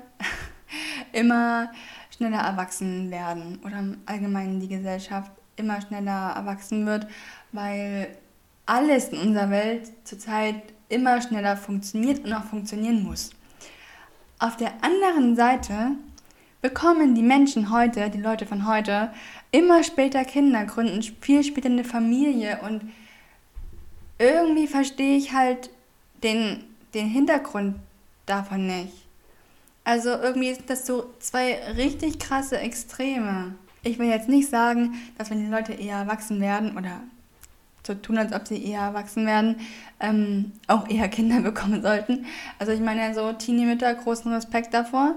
immer 1.13 1.71
schneller 2.17 2.39
erwachsen 2.39 3.11
werden 3.11 3.59
oder 3.65 3.79
im 3.79 3.99
Allgemeinen 4.07 4.61
die 4.61 4.69
Gesellschaft 4.69 5.33
immer 5.57 5.81
schneller 5.81 6.33
erwachsen 6.37 6.87
wird, 6.87 7.07
weil 7.53 8.09
alles 8.67 9.09
in 9.09 9.19
unserer 9.19 9.51
Welt 9.51 9.91
zurzeit 10.05 10.63
immer 10.89 11.21
schneller 11.21 11.57
funktioniert 11.57 12.25
und 12.25 12.33
auch 12.33 12.45
funktionieren 12.45 13.03
muss. 13.03 13.31
Auf 14.39 14.57
der 14.57 14.73
anderen 14.83 15.35
Seite 15.35 15.93
bekommen 16.63 17.15
die 17.15 17.23
Menschen 17.23 17.71
heute, 17.71 18.11
die 18.11 18.21
Leute 18.21 18.47
von 18.47 18.67
heute, 18.67 19.13
immer 19.51 19.83
später 19.83 20.25
Kinder, 20.25 20.65
gründen 20.65 21.03
viel 21.21 21.43
später 21.43 21.69
eine 21.69 21.85
Familie 21.85 22.61
und 22.63 22.83
irgendwie 24.19 24.67
verstehe 24.67 25.17
ich 25.17 25.33
halt 25.33 25.71
den, 26.23 26.65
den 26.95 27.07
Hintergrund 27.07 27.77
davon 28.27 28.67
nicht. 28.67 28.93
Also 29.85 30.11
irgendwie 30.11 30.55
sind 30.55 30.69
das 30.69 30.87
so 30.87 31.12
zwei 31.19 31.59
richtig 31.77 32.19
krasse 32.19 32.59
Extreme. 32.59 33.55
Ich 33.83 33.99
will 33.99 34.09
jetzt 34.09 34.29
nicht 34.29 34.49
sagen, 34.49 34.95
dass 35.17 35.31
wenn 35.31 35.41
die 35.41 35.50
Leute 35.50 35.73
eher 35.73 35.97
erwachsen 35.97 36.41
werden 36.41 36.77
oder 36.77 37.00
so 37.87 37.95
tun, 37.95 38.19
als 38.19 38.33
ob 38.33 38.47
sie 38.47 38.62
eher 38.62 38.83
erwachsen 38.83 39.27
werden, 39.27 39.57
ähm, 40.00 40.53
auch 40.67 40.89
eher 40.89 41.09
Kinder 41.09 41.41
bekommen 41.43 41.83
sollten. 41.83 42.27
Also 42.59 42.73
ich 42.73 42.81
meine, 42.81 43.15
so 43.15 43.33
Teenie-Mütter, 43.33 43.95
großen 43.95 44.33
Respekt 44.33 44.75
davor. 44.75 45.17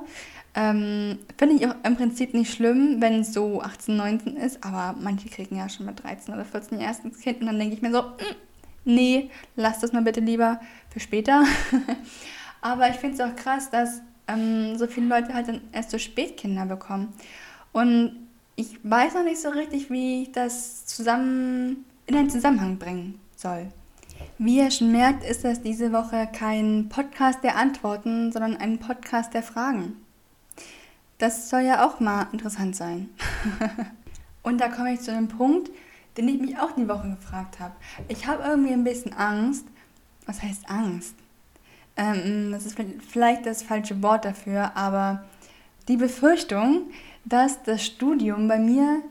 Ähm, 0.55 1.17
Finde 1.37 1.55
ich 1.55 1.67
auch 1.67 1.75
im 1.83 1.95
Prinzip 1.95 2.33
nicht 2.33 2.53
schlimm, 2.53 3.01
wenn 3.01 3.21
es 3.21 3.33
so 3.33 3.61
18, 3.61 3.97
19 3.97 4.37
ist, 4.37 4.63
aber 4.63 4.95
manche 4.99 5.27
kriegen 5.27 5.57
ja 5.57 5.67
schon 5.67 5.87
mit 5.87 6.03
13 6.03 6.33
oder 6.33 6.45
14 6.45 6.79
ihr 6.79 6.85
erstes 6.85 7.19
Kind 7.19 7.41
und 7.41 7.47
dann 7.47 7.57
denke 7.57 7.75
ich 7.75 7.81
mir 7.81 7.91
so, 7.91 8.03
mm, 8.03 8.35
nee, 8.85 9.29
lass 9.55 9.79
das 9.79 9.93
mal 9.93 10.01
bitte 10.01 10.19
lieber 10.19 10.59
für 10.89 10.99
später. 10.99 11.45
Aber 12.61 12.89
ich 12.89 12.95
finde 12.95 13.15
es 13.15 13.21
auch 13.21 13.35
krass, 13.35 13.69
dass 13.69 14.01
ähm, 14.27 14.77
so 14.77 14.87
viele 14.87 15.07
Leute 15.07 15.33
halt 15.33 15.47
dann 15.47 15.61
erst 15.71 15.91
so 15.91 15.97
spät 15.97 16.37
Kinder 16.37 16.65
bekommen. 16.65 17.13
Und 17.71 18.27
ich 18.55 18.79
weiß 18.83 19.15
noch 19.15 19.23
nicht 19.23 19.41
so 19.41 19.49
richtig, 19.49 19.89
wie 19.89 20.23
ich 20.23 20.31
das 20.31 20.85
zusammen 20.85 21.85
in 22.05 22.15
einen 22.15 22.29
Zusammenhang 22.29 22.77
bringen 22.77 23.19
soll. 23.35 23.67
Wie 24.37 24.57
ihr 24.57 24.71
schon 24.71 24.91
merkt, 24.91 25.23
ist 25.23 25.43
das 25.43 25.61
diese 25.61 25.91
Woche 25.91 26.27
kein 26.31 26.89
Podcast 26.89 27.43
der 27.43 27.57
Antworten, 27.57 28.31
sondern 28.31 28.57
ein 28.57 28.79
Podcast 28.79 29.33
der 29.33 29.43
Fragen. 29.43 29.97
Das 31.17 31.49
soll 31.49 31.61
ja 31.61 31.85
auch 31.85 31.99
mal 31.99 32.27
interessant 32.31 32.75
sein. 32.75 33.09
Und 34.43 34.59
da 34.59 34.69
komme 34.69 34.93
ich 34.93 35.01
zu 35.01 35.11
einem 35.11 35.29
Punkt, 35.29 35.71
den 36.17 36.27
ich 36.27 36.39
mich 36.39 36.57
auch 36.57 36.71
die 36.71 36.87
Woche 36.87 37.09
gefragt 37.09 37.59
habe. 37.59 37.73
Ich 38.07 38.27
habe 38.27 38.43
irgendwie 38.43 38.73
ein 38.73 38.83
bisschen 38.83 39.13
Angst. 39.13 39.65
Was 40.25 40.41
heißt 40.41 40.69
Angst? 40.69 41.15
Ähm, 41.97 42.51
das 42.51 42.65
ist 42.65 42.77
vielleicht 43.07 43.45
das 43.45 43.63
falsche 43.63 44.01
Wort 44.01 44.25
dafür, 44.25 44.75
aber 44.75 45.25
die 45.87 45.97
Befürchtung, 45.97 46.91
dass 47.25 47.61
das 47.63 47.85
Studium 47.85 48.47
bei 48.47 48.57
mir 48.57 49.01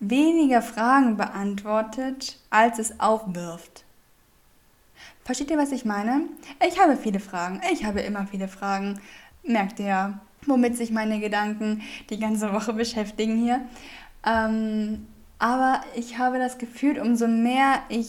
weniger 0.00 0.62
Fragen 0.62 1.16
beantwortet, 1.16 2.38
als 2.50 2.78
es 2.78 3.00
aufwirft. 3.00 3.84
Versteht 5.24 5.50
ihr, 5.50 5.58
was 5.58 5.72
ich 5.72 5.84
meine? 5.84 6.22
Ich 6.66 6.80
habe 6.80 6.96
viele 6.96 7.20
Fragen. 7.20 7.60
Ich 7.72 7.84
habe 7.84 8.00
immer 8.00 8.26
viele 8.26 8.48
Fragen. 8.48 9.00
Merkt 9.42 9.78
ihr, 9.78 10.18
womit 10.46 10.76
sich 10.76 10.90
meine 10.90 11.20
Gedanken 11.20 11.82
die 12.08 12.18
ganze 12.18 12.52
Woche 12.52 12.72
beschäftigen 12.72 13.36
hier. 13.36 13.60
Ähm, 14.24 15.06
aber 15.40 15.80
ich 15.96 16.18
habe 16.18 16.38
das 16.38 16.58
Gefühl, 16.58 17.00
umso 17.00 17.26
mehr 17.26 17.82
ich 17.88 18.06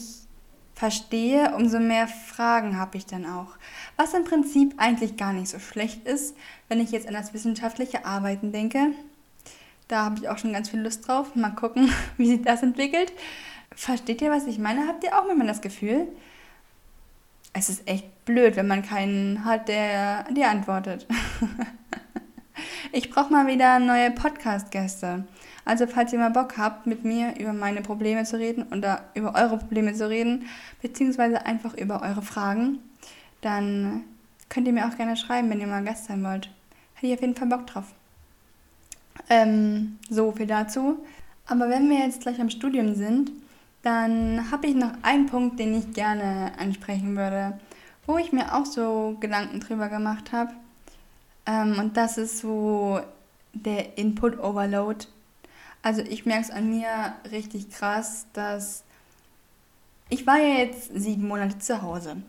verstehe, 0.74 1.54
umso 1.56 1.80
mehr 1.80 2.06
Fragen 2.06 2.76
habe 2.76 2.98
ich 2.98 3.06
dann 3.06 3.24
auch. 3.24 3.56
Was 3.96 4.12
im 4.12 4.24
Prinzip 4.24 4.74
eigentlich 4.76 5.16
gar 5.16 5.32
nicht 5.32 5.48
so 5.48 5.58
schlecht 5.58 6.06
ist, 6.06 6.36
wenn 6.68 6.78
ich 6.78 6.90
jetzt 6.90 7.08
an 7.08 7.14
das 7.14 7.32
wissenschaftliche 7.32 8.04
Arbeiten 8.04 8.52
denke. 8.52 8.88
Da 9.88 10.04
habe 10.04 10.18
ich 10.18 10.28
auch 10.28 10.36
schon 10.36 10.52
ganz 10.52 10.68
viel 10.68 10.80
Lust 10.80 11.08
drauf. 11.08 11.34
Mal 11.34 11.50
gucken, 11.50 11.90
wie 12.18 12.26
sich 12.26 12.42
das 12.42 12.62
entwickelt. 12.62 13.12
Versteht 13.74 14.20
ihr, 14.20 14.30
was 14.30 14.46
ich 14.46 14.58
meine? 14.58 14.86
Habt 14.86 15.02
ihr 15.02 15.18
auch 15.18 15.26
manchmal 15.26 15.46
das 15.46 15.62
Gefühl? 15.62 16.08
Es 17.54 17.70
ist 17.70 17.88
echt 17.88 18.26
blöd, 18.26 18.56
wenn 18.56 18.66
man 18.66 18.82
keinen 18.82 19.46
hat, 19.46 19.68
der 19.68 20.24
dir 20.24 20.50
antwortet. 20.50 21.06
ich 22.92 23.08
brauche 23.08 23.32
mal 23.32 23.46
wieder 23.46 23.78
neue 23.78 24.10
Podcast-Gäste. 24.10 25.24
Also 25.64 25.86
falls 25.86 26.12
ihr 26.12 26.18
mal 26.18 26.30
Bock 26.30 26.58
habt, 26.58 26.86
mit 26.86 27.04
mir 27.04 27.38
über 27.38 27.52
meine 27.52 27.82
Probleme 27.82 28.24
zu 28.24 28.36
reden 28.36 28.64
oder 28.72 29.04
über 29.14 29.34
eure 29.34 29.58
Probleme 29.58 29.94
zu 29.94 30.08
reden, 30.08 30.46
beziehungsweise 30.80 31.46
einfach 31.46 31.74
über 31.74 32.02
eure 32.02 32.22
Fragen, 32.22 32.78
dann 33.40 34.04
könnt 34.48 34.66
ihr 34.66 34.72
mir 34.72 34.86
auch 34.86 34.96
gerne 34.96 35.16
schreiben, 35.16 35.50
wenn 35.50 35.60
ihr 35.60 35.66
mal 35.66 35.84
Gast 35.84 36.06
sein 36.06 36.24
wollt. 36.24 36.50
Hätte 36.94 37.06
ich 37.06 37.14
auf 37.14 37.20
jeden 37.20 37.36
Fall 37.36 37.48
Bock 37.48 37.66
drauf. 37.66 37.86
Ähm, 39.28 39.98
so 40.10 40.32
viel 40.32 40.46
dazu. 40.46 40.98
Aber 41.46 41.68
wenn 41.68 41.88
wir 41.88 41.98
jetzt 41.98 42.22
gleich 42.22 42.40
am 42.40 42.50
Studium 42.50 42.94
sind, 42.94 43.30
dann 43.82 44.50
habe 44.50 44.66
ich 44.68 44.74
noch 44.74 44.92
einen 45.02 45.26
Punkt, 45.26 45.58
den 45.58 45.76
ich 45.76 45.92
gerne 45.92 46.52
ansprechen 46.58 47.16
würde, 47.16 47.58
wo 48.06 48.18
ich 48.18 48.32
mir 48.32 48.54
auch 48.54 48.66
so 48.66 49.16
Gedanken 49.20 49.60
drüber 49.60 49.88
gemacht 49.88 50.32
habe. 50.32 50.52
Ähm, 51.46 51.78
und 51.78 51.96
das 51.96 52.18
ist 52.18 52.38
so 52.38 53.00
der 53.52 53.98
Input 53.98 54.38
Overload 54.38 55.06
also 55.82 56.00
ich 56.02 56.24
merke 56.26 56.44
es 56.44 56.50
an 56.50 56.70
mir 56.70 57.14
richtig 57.30 57.70
krass, 57.70 58.26
dass 58.32 58.84
ich 60.08 60.26
war 60.26 60.38
ja 60.38 60.58
jetzt 60.58 60.90
sieben 60.94 61.26
Monate 61.26 61.58
zu 61.58 61.82
Hause 61.82 62.22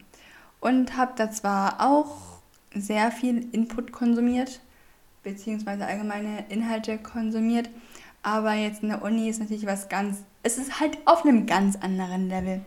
und 0.60 0.98
habe 0.98 1.14
da 1.16 1.30
zwar 1.32 1.82
auch 1.82 2.42
sehr 2.74 3.12
viel 3.12 3.48
Input 3.52 3.92
konsumiert, 3.92 4.62
beziehungsweise 5.22 5.86
allgemeine 5.86 6.46
Inhalte 6.50 6.98
konsumiert, 6.98 7.70
aber 8.24 8.54
jetzt 8.54 8.84
in 8.84 8.90
der 8.90 9.04
Uni 9.04 9.30
ist 9.30 9.40
natürlich 9.40 9.66
was 9.66 9.90
ganz, 9.90 10.24
es 10.44 10.58
ist 10.58 10.80
halt 10.80 10.98
auf 11.06 11.26
einem 11.26 11.46
ganz 11.46 11.76
anderen 11.76 12.30
Level. 12.30 12.62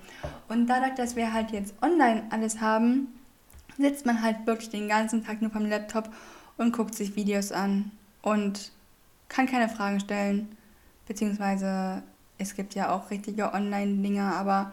Und 0.49 0.67
dadurch, 0.67 0.95
dass 0.95 1.17
wir 1.17 1.33
halt 1.33 1.51
jetzt 1.51 1.75
online 1.83 2.25
alles 2.31 2.61
haben, 2.61 3.09
sitzt 3.79 4.07
man 4.07 4.23
halt 4.23 4.47
wirklich 4.47 4.71
den 4.71 4.89
ganzen 4.89 5.25
Tag 5.25 5.41
nur 5.41 5.51
vom 5.51 5.67
Laptop 5.67 6.11
und 6.59 6.73
guckt 6.73 6.95
sich 6.95 7.17
Videos 7.17 7.53
an 7.53 7.91
und 8.23 8.71
kann 9.29 9.47
keine 9.47 9.69
Fragen 9.69 9.99
stellen 10.01 10.57
Beziehungsweise 11.07 12.03
es 12.39 12.55
gibt 12.55 12.75
ja 12.75 12.95
auch 12.95 13.11
richtige 13.11 13.53
Online-Dinger, 13.53 14.35
aber 14.37 14.73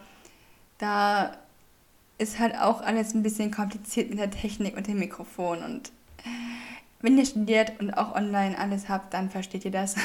da 0.78 1.38
ist 2.18 2.40
halt 2.40 2.58
auch 2.58 2.82
alles 2.82 3.14
ein 3.14 3.24
bisschen 3.24 3.52
kompliziert 3.52 4.10
mit 4.10 4.20
der 4.20 4.32
Technik 4.32 4.78
und 4.78 4.88
dem 4.88 5.00
Mikrofon 5.00 5.64
und 5.64 5.92
Wenn 7.02 7.18
ihr 7.18 7.26
studiert 7.26 7.74
und 7.80 7.92
auch 7.92 8.16
online 8.16 8.58
alles 8.58 8.88
habt, 8.88 9.14
dann 9.14 9.30
versteht 9.30 9.66
ihr 9.66 9.72
das. 9.72 9.96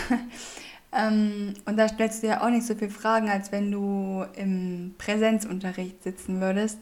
ähm, 0.92 1.54
und 1.64 1.76
da 1.76 1.88
stellst 1.88 2.24
du 2.24 2.26
ja 2.26 2.42
auch 2.42 2.50
nicht 2.50 2.66
so 2.66 2.74
viele 2.74 2.90
Fragen, 2.90 3.28
als 3.28 3.52
wenn 3.52 3.70
du 3.70 4.26
im 4.34 4.96
Präsenzunterricht 4.98 6.02
sitzen 6.02 6.40
würdest. 6.40 6.78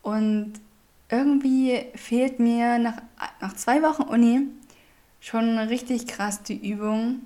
Und 0.00 0.54
irgendwie 1.10 1.84
fehlt 1.94 2.40
mir 2.40 2.78
nach, 2.78 3.02
nach 3.42 3.52
zwei 3.52 3.82
Wochen 3.82 4.04
Uni 4.04 4.46
schon 5.20 5.58
richtig 5.58 6.06
krass 6.06 6.42
die 6.42 6.70
Übung, 6.70 7.20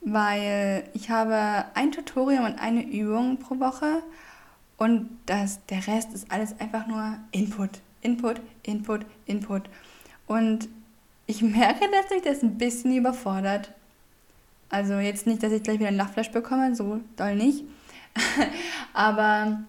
weil 0.00 0.88
ich 0.94 1.10
habe 1.10 1.66
ein 1.74 1.92
Tutorium 1.92 2.44
und 2.44 2.60
eine 2.60 2.84
Übung 2.84 3.38
pro 3.38 3.58
Woche 3.58 4.02
und 4.80 5.10
das, 5.26 5.64
der 5.66 5.86
Rest 5.86 6.14
ist 6.14 6.32
alles 6.32 6.58
einfach 6.58 6.86
nur 6.86 7.18
Input, 7.32 7.82
Input, 8.00 8.40
Input, 8.62 9.04
Input. 9.26 9.64
Und 10.26 10.70
ich 11.26 11.42
merke, 11.42 11.84
dass 11.90 12.10
mich 12.10 12.22
das 12.22 12.42
ein 12.42 12.56
bisschen 12.56 12.96
überfordert. 12.96 13.72
Also 14.70 14.94
jetzt 14.94 15.26
nicht, 15.26 15.42
dass 15.42 15.52
ich 15.52 15.62
gleich 15.62 15.78
wieder 15.78 15.88
einen 15.88 15.98
Lachflash 15.98 16.30
bekomme, 16.30 16.74
so 16.74 17.00
doll 17.16 17.36
nicht. 17.36 17.64
Aber 18.94 19.60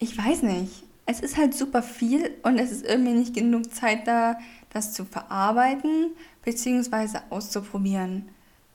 ich 0.00 0.18
weiß 0.18 0.42
nicht. 0.42 0.82
Es 1.06 1.20
ist 1.20 1.36
halt 1.36 1.54
super 1.54 1.84
viel 1.84 2.32
und 2.42 2.58
es 2.58 2.72
ist 2.72 2.84
irgendwie 2.84 3.12
nicht 3.12 3.34
genug 3.34 3.72
Zeit 3.72 4.08
da, 4.08 4.36
das 4.70 4.92
zu 4.92 5.04
verarbeiten, 5.04 6.10
beziehungsweise 6.46 7.22
auszuprobieren, 7.28 8.28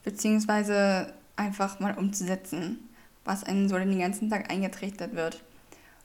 beziehungsweise 0.04 1.13
einfach 1.38 1.80
mal 1.80 1.98
umzusetzen, 1.98 2.90
was 3.24 3.46
einem 3.46 3.70
so 3.70 3.78
den 3.78 3.98
ganzen 3.98 4.30
Tag 4.30 4.51
eingetrichtert 4.51 5.16
wird. 5.16 5.42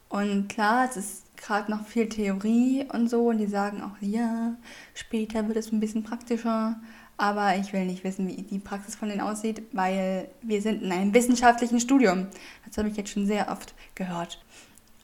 Und 0.07 0.47
klar, 0.47 0.87
es 0.89 0.95
ist 0.95 1.37
gerade 1.37 1.69
noch 1.69 1.85
viel 1.85 2.07
Theorie 2.07 2.87
und 2.93 3.09
so 3.09 3.27
und 3.27 3.39
die 3.39 3.47
sagen 3.47 3.81
auch, 3.81 4.01
ja, 4.01 4.55
später 4.93 5.45
wird 5.47 5.57
es 5.57 5.73
ein 5.73 5.81
bisschen 5.81 6.03
praktischer, 6.03 6.79
aber 7.17 7.57
ich 7.57 7.73
will 7.73 7.85
nicht 7.85 8.05
wissen, 8.05 8.29
wie 8.29 8.41
die 8.43 8.59
Praxis 8.59 8.95
von 8.95 9.09
denen 9.09 9.19
aussieht, 9.19 9.61
weil 9.73 10.29
wir 10.41 10.61
sind 10.61 10.83
in 10.83 10.91
einem 10.93 11.13
wissenschaftlichen 11.13 11.81
Studium. 11.81 12.27
Das 12.65 12.77
habe 12.77 12.87
ich 12.87 12.95
jetzt 12.95 13.09
schon 13.09 13.27
sehr 13.27 13.51
oft 13.51 13.75
gehört. 13.93 14.41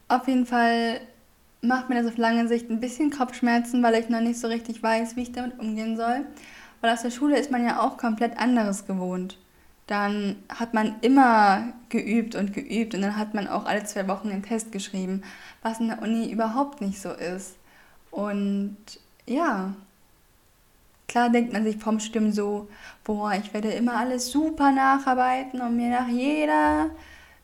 Auf 0.08 0.29
jeden 0.29 0.46
Fall 0.46 1.01
macht 1.63 1.89
mir 1.89 1.96
das 1.96 2.12
auf 2.12 2.17
lange 2.17 2.48
Sicht 2.48 2.70
ein 2.70 2.79
bisschen 2.79 3.10
Kopfschmerzen, 3.10 3.82
weil 3.82 3.96
ich 3.96 4.10
noch 4.10 4.20
nicht 4.20 4.39
so 4.39 4.48
richtig 4.48 4.84
weiß, 4.84 5.15
wie 5.15 5.24
ich 5.24 5.32
damit 5.32 5.60
umgehen 5.60 5.98
soll. 5.98 6.25
Weil 6.82 6.91
aus 6.91 7.01
der 7.01 7.12
Schule 7.12 7.39
ist 7.39 7.51
man 7.51 7.65
ja 7.65 7.82
auch 7.82 7.98
komplett 7.98 8.38
anderes 8.38 8.86
gewohnt. 8.86 9.38
Dann 9.88 10.36
hat 10.50 10.74
man 10.74 10.96
immer 11.01 11.74
geübt 11.89 12.36
und 12.36 12.53
geübt 12.53 12.93
und 12.96 13.01
dann 13.01 13.17
hat 13.17 13.34
man 13.34 13.48
auch 13.48 13.65
alle 13.65 13.86
zwei 13.86 14.08
Wochen 14.08 14.29
einen 14.29 14.43
Test 14.43 14.72
geschrieben, 14.72 15.24
was 15.62 15.79
in 15.79 15.88
der 15.88 16.01
Uni 16.01 16.29
überhaupt 16.29 16.82
nicht 16.82 17.01
so 17.01 17.12
ist. 17.12 17.55
Und 18.12 18.77
ja, 19.25 19.74
klar 21.08 21.29
denkt 21.29 21.53
man 21.53 21.63
sich 21.63 21.77
vom 21.77 22.00
Studium 22.00 22.32
so, 22.32 22.67
boah, 23.03 23.34
ich 23.34 23.53
werde 23.53 23.72
immer 23.72 23.96
alles 23.96 24.32
super 24.32 24.72
nacharbeiten 24.72 25.62
und 25.62 25.77
mir 25.77 25.89
nach 25.89 26.08
jeder 26.08 26.89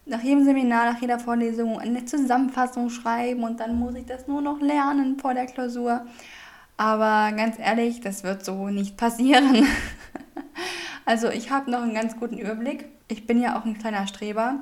nach 0.09 0.21
jedem 0.21 0.43
Seminar, 0.43 0.93
nach 0.93 1.01
jeder 1.01 1.19
Vorlesung 1.19 1.79
eine 1.79 2.05
Zusammenfassung 2.05 2.89
schreiben 2.89 3.43
und 3.43 3.59
dann 3.59 3.77
muss 3.79 3.95
ich 3.95 4.05
das 4.05 4.27
nur 4.27 4.41
noch 4.41 4.59
lernen 4.59 5.19
vor 5.19 5.33
der 5.33 5.45
Klausur. 5.45 6.05
Aber 6.77 7.35
ganz 7.35 7.59
ehrlich, 7.59 8.01
das 8.01 8.23
wird 8.23 8.43
so 8.43 8.69
nicht 8.69 8.97
passieren. 8.97 9.67
also 11.05 11.29
ich 11.29 11.51
habe 11.51 11.69
noch 11.69 11.81
einen 11.81 11.93
ganz 11.93 12.17
guten 12.17 12.37
Überblick. 12.37 12.85
Ich 13.07 13.27
bin 13.27 13.41
ja 13.41 13.59
auch 13.59 13.65
ein 13.65 13.77
kleiner 13.77 14.07
Streber. 14.07 14.55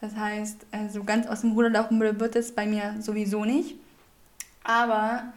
Das 0.00 0.16
heißt, 0.16 0.66
äh, 0.72 0.88
so 0.88 1.04
ganz 1.04 1.26
aus 1.26 1.42
dem 1.42 1.52
Ruder 1.52 1.70
laufen 1.70 2.00
wird 2.00 2.36
es 2.36 2.54
bei 2.54 2.66
mir 2.66 2.96
sowieso 3.00 3.44
nicht. 3.44 3.76
Aber 4.64 5.32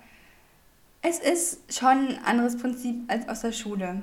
es 1.02 1.20
ist 1.20 1.74
schon 1.74 2.10
ein 2.10 2.26
anderes 2.26 2.58
Prinzip 2.58 2.96
als 3.08 3.30
aus 3.30 3.42
der 3.42 3.52
Schule. 3.52 4.02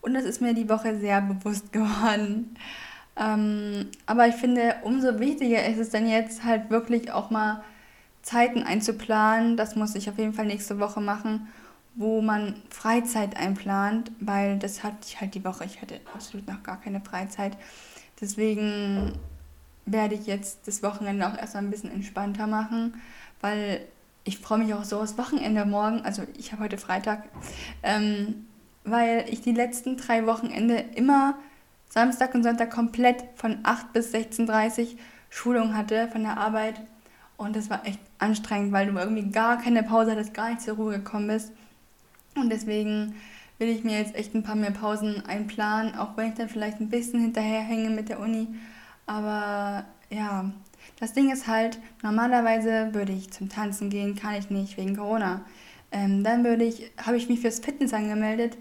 Und 0.00 0.14
das 0.14 0.24
ist 0.24 0.40
mir 0.40 0.54
die 0.54 0.68
Woche 0.68 0.98
sehr 0.98 1.20
bewusst 1.20 1.72
geworden. 1.72 2.56
Ähm, 3.18 3.88
aber 4.06 4.28
ich 4.28 4.36
finde, 4.36 4.76
umso 4.82 5.18
wichtiger 5.18 5.66
ist 5.66 5.78
es 5.78 5.90
dann 5.90 6.08
jetzt 6.08 6.44
halt 6.44 6.70
wirklich 6.70 7.10
auch 7.10 7.30
mal 7.30 7.62
Zeiten 8.22 8.62
einzuplanen. 8.62 9.56
Das 9.56 9.74
muss 9.74 9.94
ich 9.94 10.08
auf 10.08 10.18
jeden 10.18 10.34
Fall 10.34 10.46
nächste 10.46 10.78
Woche 10.78 11.00
machen, 11.00 11.48
wo 11.94 12.20
man 12.20 12.54
Freizeit 12.70 13.36
einplant, 13.36 14.12
weil 14.20 14.58
das 14.58 14.84
hatte 14.84 14.98
ich 15.06 15.20
halt 15.20 15.34
die 15.34 15.44
Woche. 15.44 15.64
Ich 15.64 15.82
hatte 15.82 16.00
absolut 16.14 16.46
noch 16.46 16.62
gar 16.62 16.80
keine 16.80 17.00
Freizeit. 17.00 17.56
Deswegen 18.20 19.12
werde 19.86 20.14
ich 20.14 20.26
jetzt 20.26 20.68
das 20.68 20.82
Wochenende 20.82 21.26
auch 21.26 21.36
erstmal 21.36 21.64
ein 21.64 21.70
bisschen 21.70 21.90
entspannter 21.90 22.46
machen, 22.46 23.00
weil 23.40 23.80
ich 24.24 24.38
freue 24.38 24.58
mich 24.58 24.74
auch 24.74 24.84
so 24.84 25.00
aufs 25.00 25.16
Wochenende 25.16 25.64
morgen. 25.64 26.02
Also 26.02 26.22
ich 26.36 26.52
habe 26.52 26.64
heute 26.64 26.78
Freitag, 26.78 27.24
ähm, 27.82 28.46
weil 28.84 29.24
ich 29.28 29.40
die 29.40 29.52
letzten 29.52 29.96
drei 29.96 30.26
Wochenende 30.26 30.84
immer 30.94 31.34
Samstag 31.88 32.34
und 32.34 32.42
Sonntag 32.42 32.70
komplett 32.70 33.24
von 33.36 33.58
8 33.62 33.92
bis 33.92 34.12
16.30 34.12 34.80
Uhr 34.80 34.98
Schulung 35.30 35.76
hatte 35.76 36.08
von 36.08 36.22
der 36.22 36.36
Arbeit. 36.36 36.80
Und 37.36 37.54
das 37.56 37.70
war 37.70 37.86
echt 37.86 38.00
anstrengend, 38.18 38.72
weil 38.72 38.86
du 38.86 38.98
irgendwie 38.98 39.30
gar 39.30 39.58
keine 39.58 39.82
Pause 39.82 40.12
hattest, 40.12 40.34
gar 40.34 40.50
nicht 40.50 40.60
zur 40.60 40.76
Ruhe 40.76 40.98
gekommen 40.98 41.28
bist. 41.28 41.52
Und 42.34 42.50
deswegen 42.50 43.14
will 43.58 43.68
ich 43.68 43.84
mir 43.84 43.98
jetzt 43.98 44.14
echt 44.14 44.34
ein 44.34 44.42
paar 44.42 44.54
mehr 44.54 44.70
Pausen 44.70 45.24
einplanen, 45.26 45.94
auch 45.94 46.16
wenn 46.16 46.28
ich 46.28 46.34
dann 46.34 46.48
vielleicht 46.48 46.80
ein 46.80 46.90
bisschen 46.90 47.20
hinterherhänge 47.20 47.90
mit 47.90 48.08
der 48.08 48.20
Uni. 48.20 48.48
Aber 49.06 49.84
ja, 50.10 50.50
das 51.00 51.12
Ding 51.12 51.30
ist 51.30 51.46
halt, 51.46 51.78
normalerweise 52.02 52.92
würde 52.92 53.12
ich 53.12 53.30
zum 53.30 53.48
Tanzen 53.48 53.90
gehen, 53.90 54.16
kann 54.16 54.34
ich 54.34 54.50
nicht 54.50 54.76
wegen 54.76 54.96
Corona. 54.96 55.42
Ähm, 55.90 56.22
dann 56.22 56.44
würde 56.44 56.64
ich, 56.64 56.90
habe 56.98 57.16
ich 57.16 57.28
mich 57.28 57.40
fürs 57.40 57.60
Fitness 57.60 57.92
angemeldet, 57.92 58.58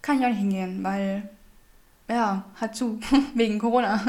kann 0.00 0.18
ich 0.18 0.24
auch 0.24 0.30
nicht 0.30 0.38
hingehen, 0.38 0.82
weil 0.82 1.28
ja, 2.08 2.44
hat 2.60 2.76
zu, 2.76 3.00
wegen 3.34 3.58
Corona, 3.58 4.00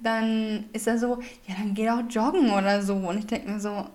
dann 0.00 0.64
ist 0.72 0.86
er 0.86 0.98
so, 0.98 1.20
ja, 1.46 1.54
dann 1.58 1.74
geh 1.74 1.86
doch 1.86 2.02
joggen 2.08 2.50
oder 2.50 2.82
so. 2.82 2.96
Und 2.96 3.18
ich 3.18 3.26
denke 3.26 3.50
mir 3.50 3.60
so, 3.60 3.86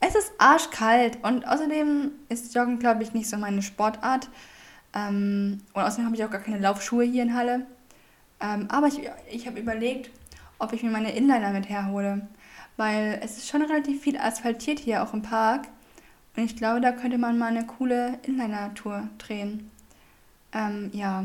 es 0.00 0.14
ist 0.14 0.32
arschkalt 0.38 1.18
und 1.22 1.46
außerdem 1.46 2.12
ist 2.28 2.54
Joggen, 2.54 2.78
glaube 2.78 3.02
ich, 3.02 3.14
nicht 3.14 3.28
so 3.28 3.36
meine 3.36 3.62
Sportart. 3.62 4.28
Ähm, 4.94 5.60
und 5.72 5.82
außerdem 5.82 6.06
habe 6.06 6.16
ich 6.16 6.24
auch 6.24 6.30
gar 6.30 6.40
keine 6.40 6.58
Laufschuhe 6.58 7.04
hier 7.04 7.24
in 7.24 7.34
Halle. 7.34 7.66
Ähm, 8.40 8.66
aber 8.70 8.86
ich, 8.86 9.00
ich 9.30 9.46
habe 9.46 9.58
überlegt, 9.58 10.10
ob 10.58 10.72
ich 10.72 10.82
mir 10.82 10.90
meine 10.90 11.12
Inliner 11.12 11.50
mit 11.50 11.68
herhole. 11.68 12.28
Weil 12.76 13.20
es 13.22 13.38
ist 13.38 13.48
schon 13.48 13.62
relativ 13.62 14.02
viel 14.02 14.16
asphaltiert 14.16 14.78
hier 14.78 15.02
auch 15.02 15.12
im 15.12 15.22
Park. 15.22 15.66
Und 16.36 16.44
ich 16.44 16.56
glaube, 16.56 16.80
da 16.80 16.92
könnte 16.92 17.18
man 17.18 17.36
mal 17.36 17.48
eine 17.48 17.66
coole 17.66 18.20
Inliner-Tour 18.22 19.08
drehen. 19.18 19.68
Ähm, 20.52 20.90
ja. 20.92 21.24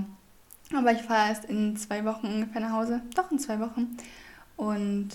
Aber 0.75 0.91
ich 0.91 1.01
fahre 1.01 1.29
erst 1.29 1.45
in 1.45 1.75
zwei 1.77 2.03
Wochen 2.05 2.27
ungefähr 2.27 2.61
nach 2.61 2.71
Hause. 2.71 3.01
Doch, 3.15 3.31
in 3.31 3.39
zwei 3.39 3.59
Wochen. 3.59 3.97
Und 4.57 5.09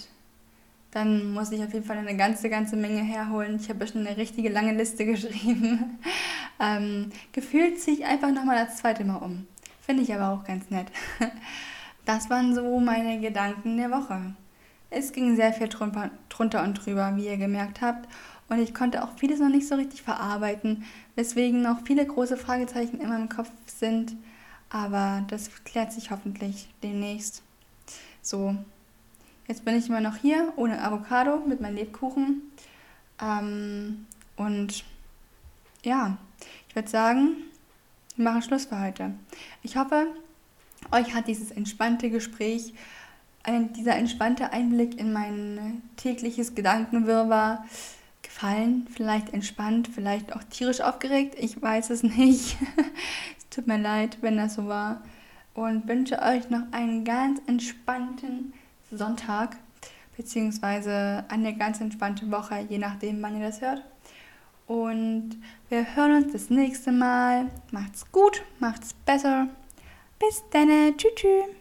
dann 0.90 1.32
muss 1.32 1.52
ich 1.52 1.62
auf 1.62 1.72
jeden 1.72 1.84
Fall 1.84 1.98
eine 1.98 2.16
ganze, 2.16 2.48
ganze 2.48 2.76
Menge 2.76 3.00
herholen. 3.00 3.58
Ich 3.60 3.68
habe 3.68 3.86
schon 3.86 4.06
eine 4.06 4.16
richtige 4.16 4.48
lange 4.48 4.72
Liste 4.72 5.04
geschrieben. 5.06 5.98
ähm, 6.60 7.10
gefühlt 7.32 7.80
ziehe 7.80 7.98
ich 7.98 8.04
einfach 8.04 8.32
nochmal 8.32 8.64
das 8.64 8.78
zweite 8.78 9.04
Mal 9.04 9.16
um. 9.16 9.46
Finde 9.82 10.02
ich 10.02 10.14
aber 10.14 10.30
auch 10.34 10.44
ganz 10.44 10.70
nett. 10.70 10.86
das 12.04 12.30
waren 12.30 12.54
so 12.54 12.80
meine 12.80 13.20
Gedanken 13.20 13.76
der 13.76 13.90
Woche. 13.90 14.34
Es 14.90 15.12
ging 15.12 15.36
sehr 15.36 15.52
viel 15.52 15.68
drunter 15.68 16.62
und 16.62 16.74
drüber, 16.74 17.12
wie 17.16 17.26
ihr 17.26 17.36
gemerkt 17.36 17.82
habt. 17.82 18.08
Und 18.48 18.58
ich 18.58 18.74
konnte 18.74 19.04
auch 19.04 19.10
vieles 19.18 19.40
noch 19.40 19.50
nicht 19.50 19.68
so 19.68 19.74
richtig 19.74 20.00
verarbeiten, 20.00 20.84
weswegen 21.16 21.60
noch 21.60 21.84
viele 21.84 22.06
große 22.06 22.38
Fragezeichen 22.38 23.00
in 23.00 23.08
meinem 23.10 23.28
Kopf 23.28 23.50
sind. 23.66 24.16
Aber 24.70 25.24
das 25.28 25.50
klärt 25.64 25.92
sich 25.92 26.10
hoffentlich 26.10 26.68
demnächst. 26.82 27.42
So, 28.22 28.54
jetzt 29.46 29.64
bin 29.64 29.76
ich 29.76 29.88
immer 29.88 30.00
noch 30.00 30.16
hier 30.16 30.52
ohne 30.56 30.82
Avocado 30.82 31.38
mit 31.46 31.60
meinem 31.60 31.76
Lebkuchen. 31.76 32.42
Ähm, 33.20 34.06
und 34.36 34.84
ja, 35.82 36.18
ich 36.68 36.74
würde 36.74 36.88
sagen, 36.88 37.36
wir 38.16 38.24
machen 38.24 38.42
Schluss 38.42 38.66
für 38.66 38.80
heute. 38.80 39.14
Ich 39.62 39.76
hoffe, 39.76 40.06
euch 40.92 41.14
hat 41.14 41.28
dieses 41.28 41.50
entspannte 41.50 42.10
Gespräch, 42.10 42.74
ein, 43.42 43.72
dieser 43.72 43.96
entspannte 43.96 44.52
Einblick 44.52 44.98
in 44.98 45.12
mein 45.12 45.82
tägliches 45.96 46.54
Gedankenwirrwarr 46.54 47.64
gefallen. 48.22 48.86
Vielleicht 48.92 49.32
entspannt, 49.32 49.88
vielleicht 49.92 50.34
auch 50.34 50.42
tierisch 50.44 50.80
aufgeregt. 50.80 51.36
Ich 51.38 51.60
weiß 51.60 51.90
es 51.90 52.02
nicht. 52.02 52.56
Tut 53.58 53.66
mir 53.66 53.78
leid, 53.78 54.18
wenn 54.20 54.36
das 54.36 54.54
so 54.54 54.68
war. 54.68 55.02
Und 55.52 55.88
wünsche 55.88 56.22
euch 56.22 56.48
noch 56.48 56.62
einen 56.70 57.04
ganz 57.04 57.40
entspannten 57.48 58.52
Sonntag, 58.92 59.56
beziehungsweise 60.16 61.24
eine 61.28 61.56
ganz 61.56 61.80
entspannte 61.80 62.30
Woche, 62.30 62.64
je 62.68 62.78
nachdem, 62.78 63.20
wann 63.20 63.40
ihr 63.40 63.48
das 63.48 63.60
hört. 63.60 63.82
Und 64.68 65.30
wir 65.70 65.96
hören 65.96 66.22
uns 66.22 66.32
das 66.32 66.50
nächste 66.50 66.92
Mal. 66.92 67.50
Macht's 67.72 68.12
gut, 68.12 68.44
macht's 68.60 68.92
besser. 68.92 69.48
Bis 70.20 70.44
dann. 70.52 70.68
Tschüss. 70.96 71.14
tschüss. 71.16 71.57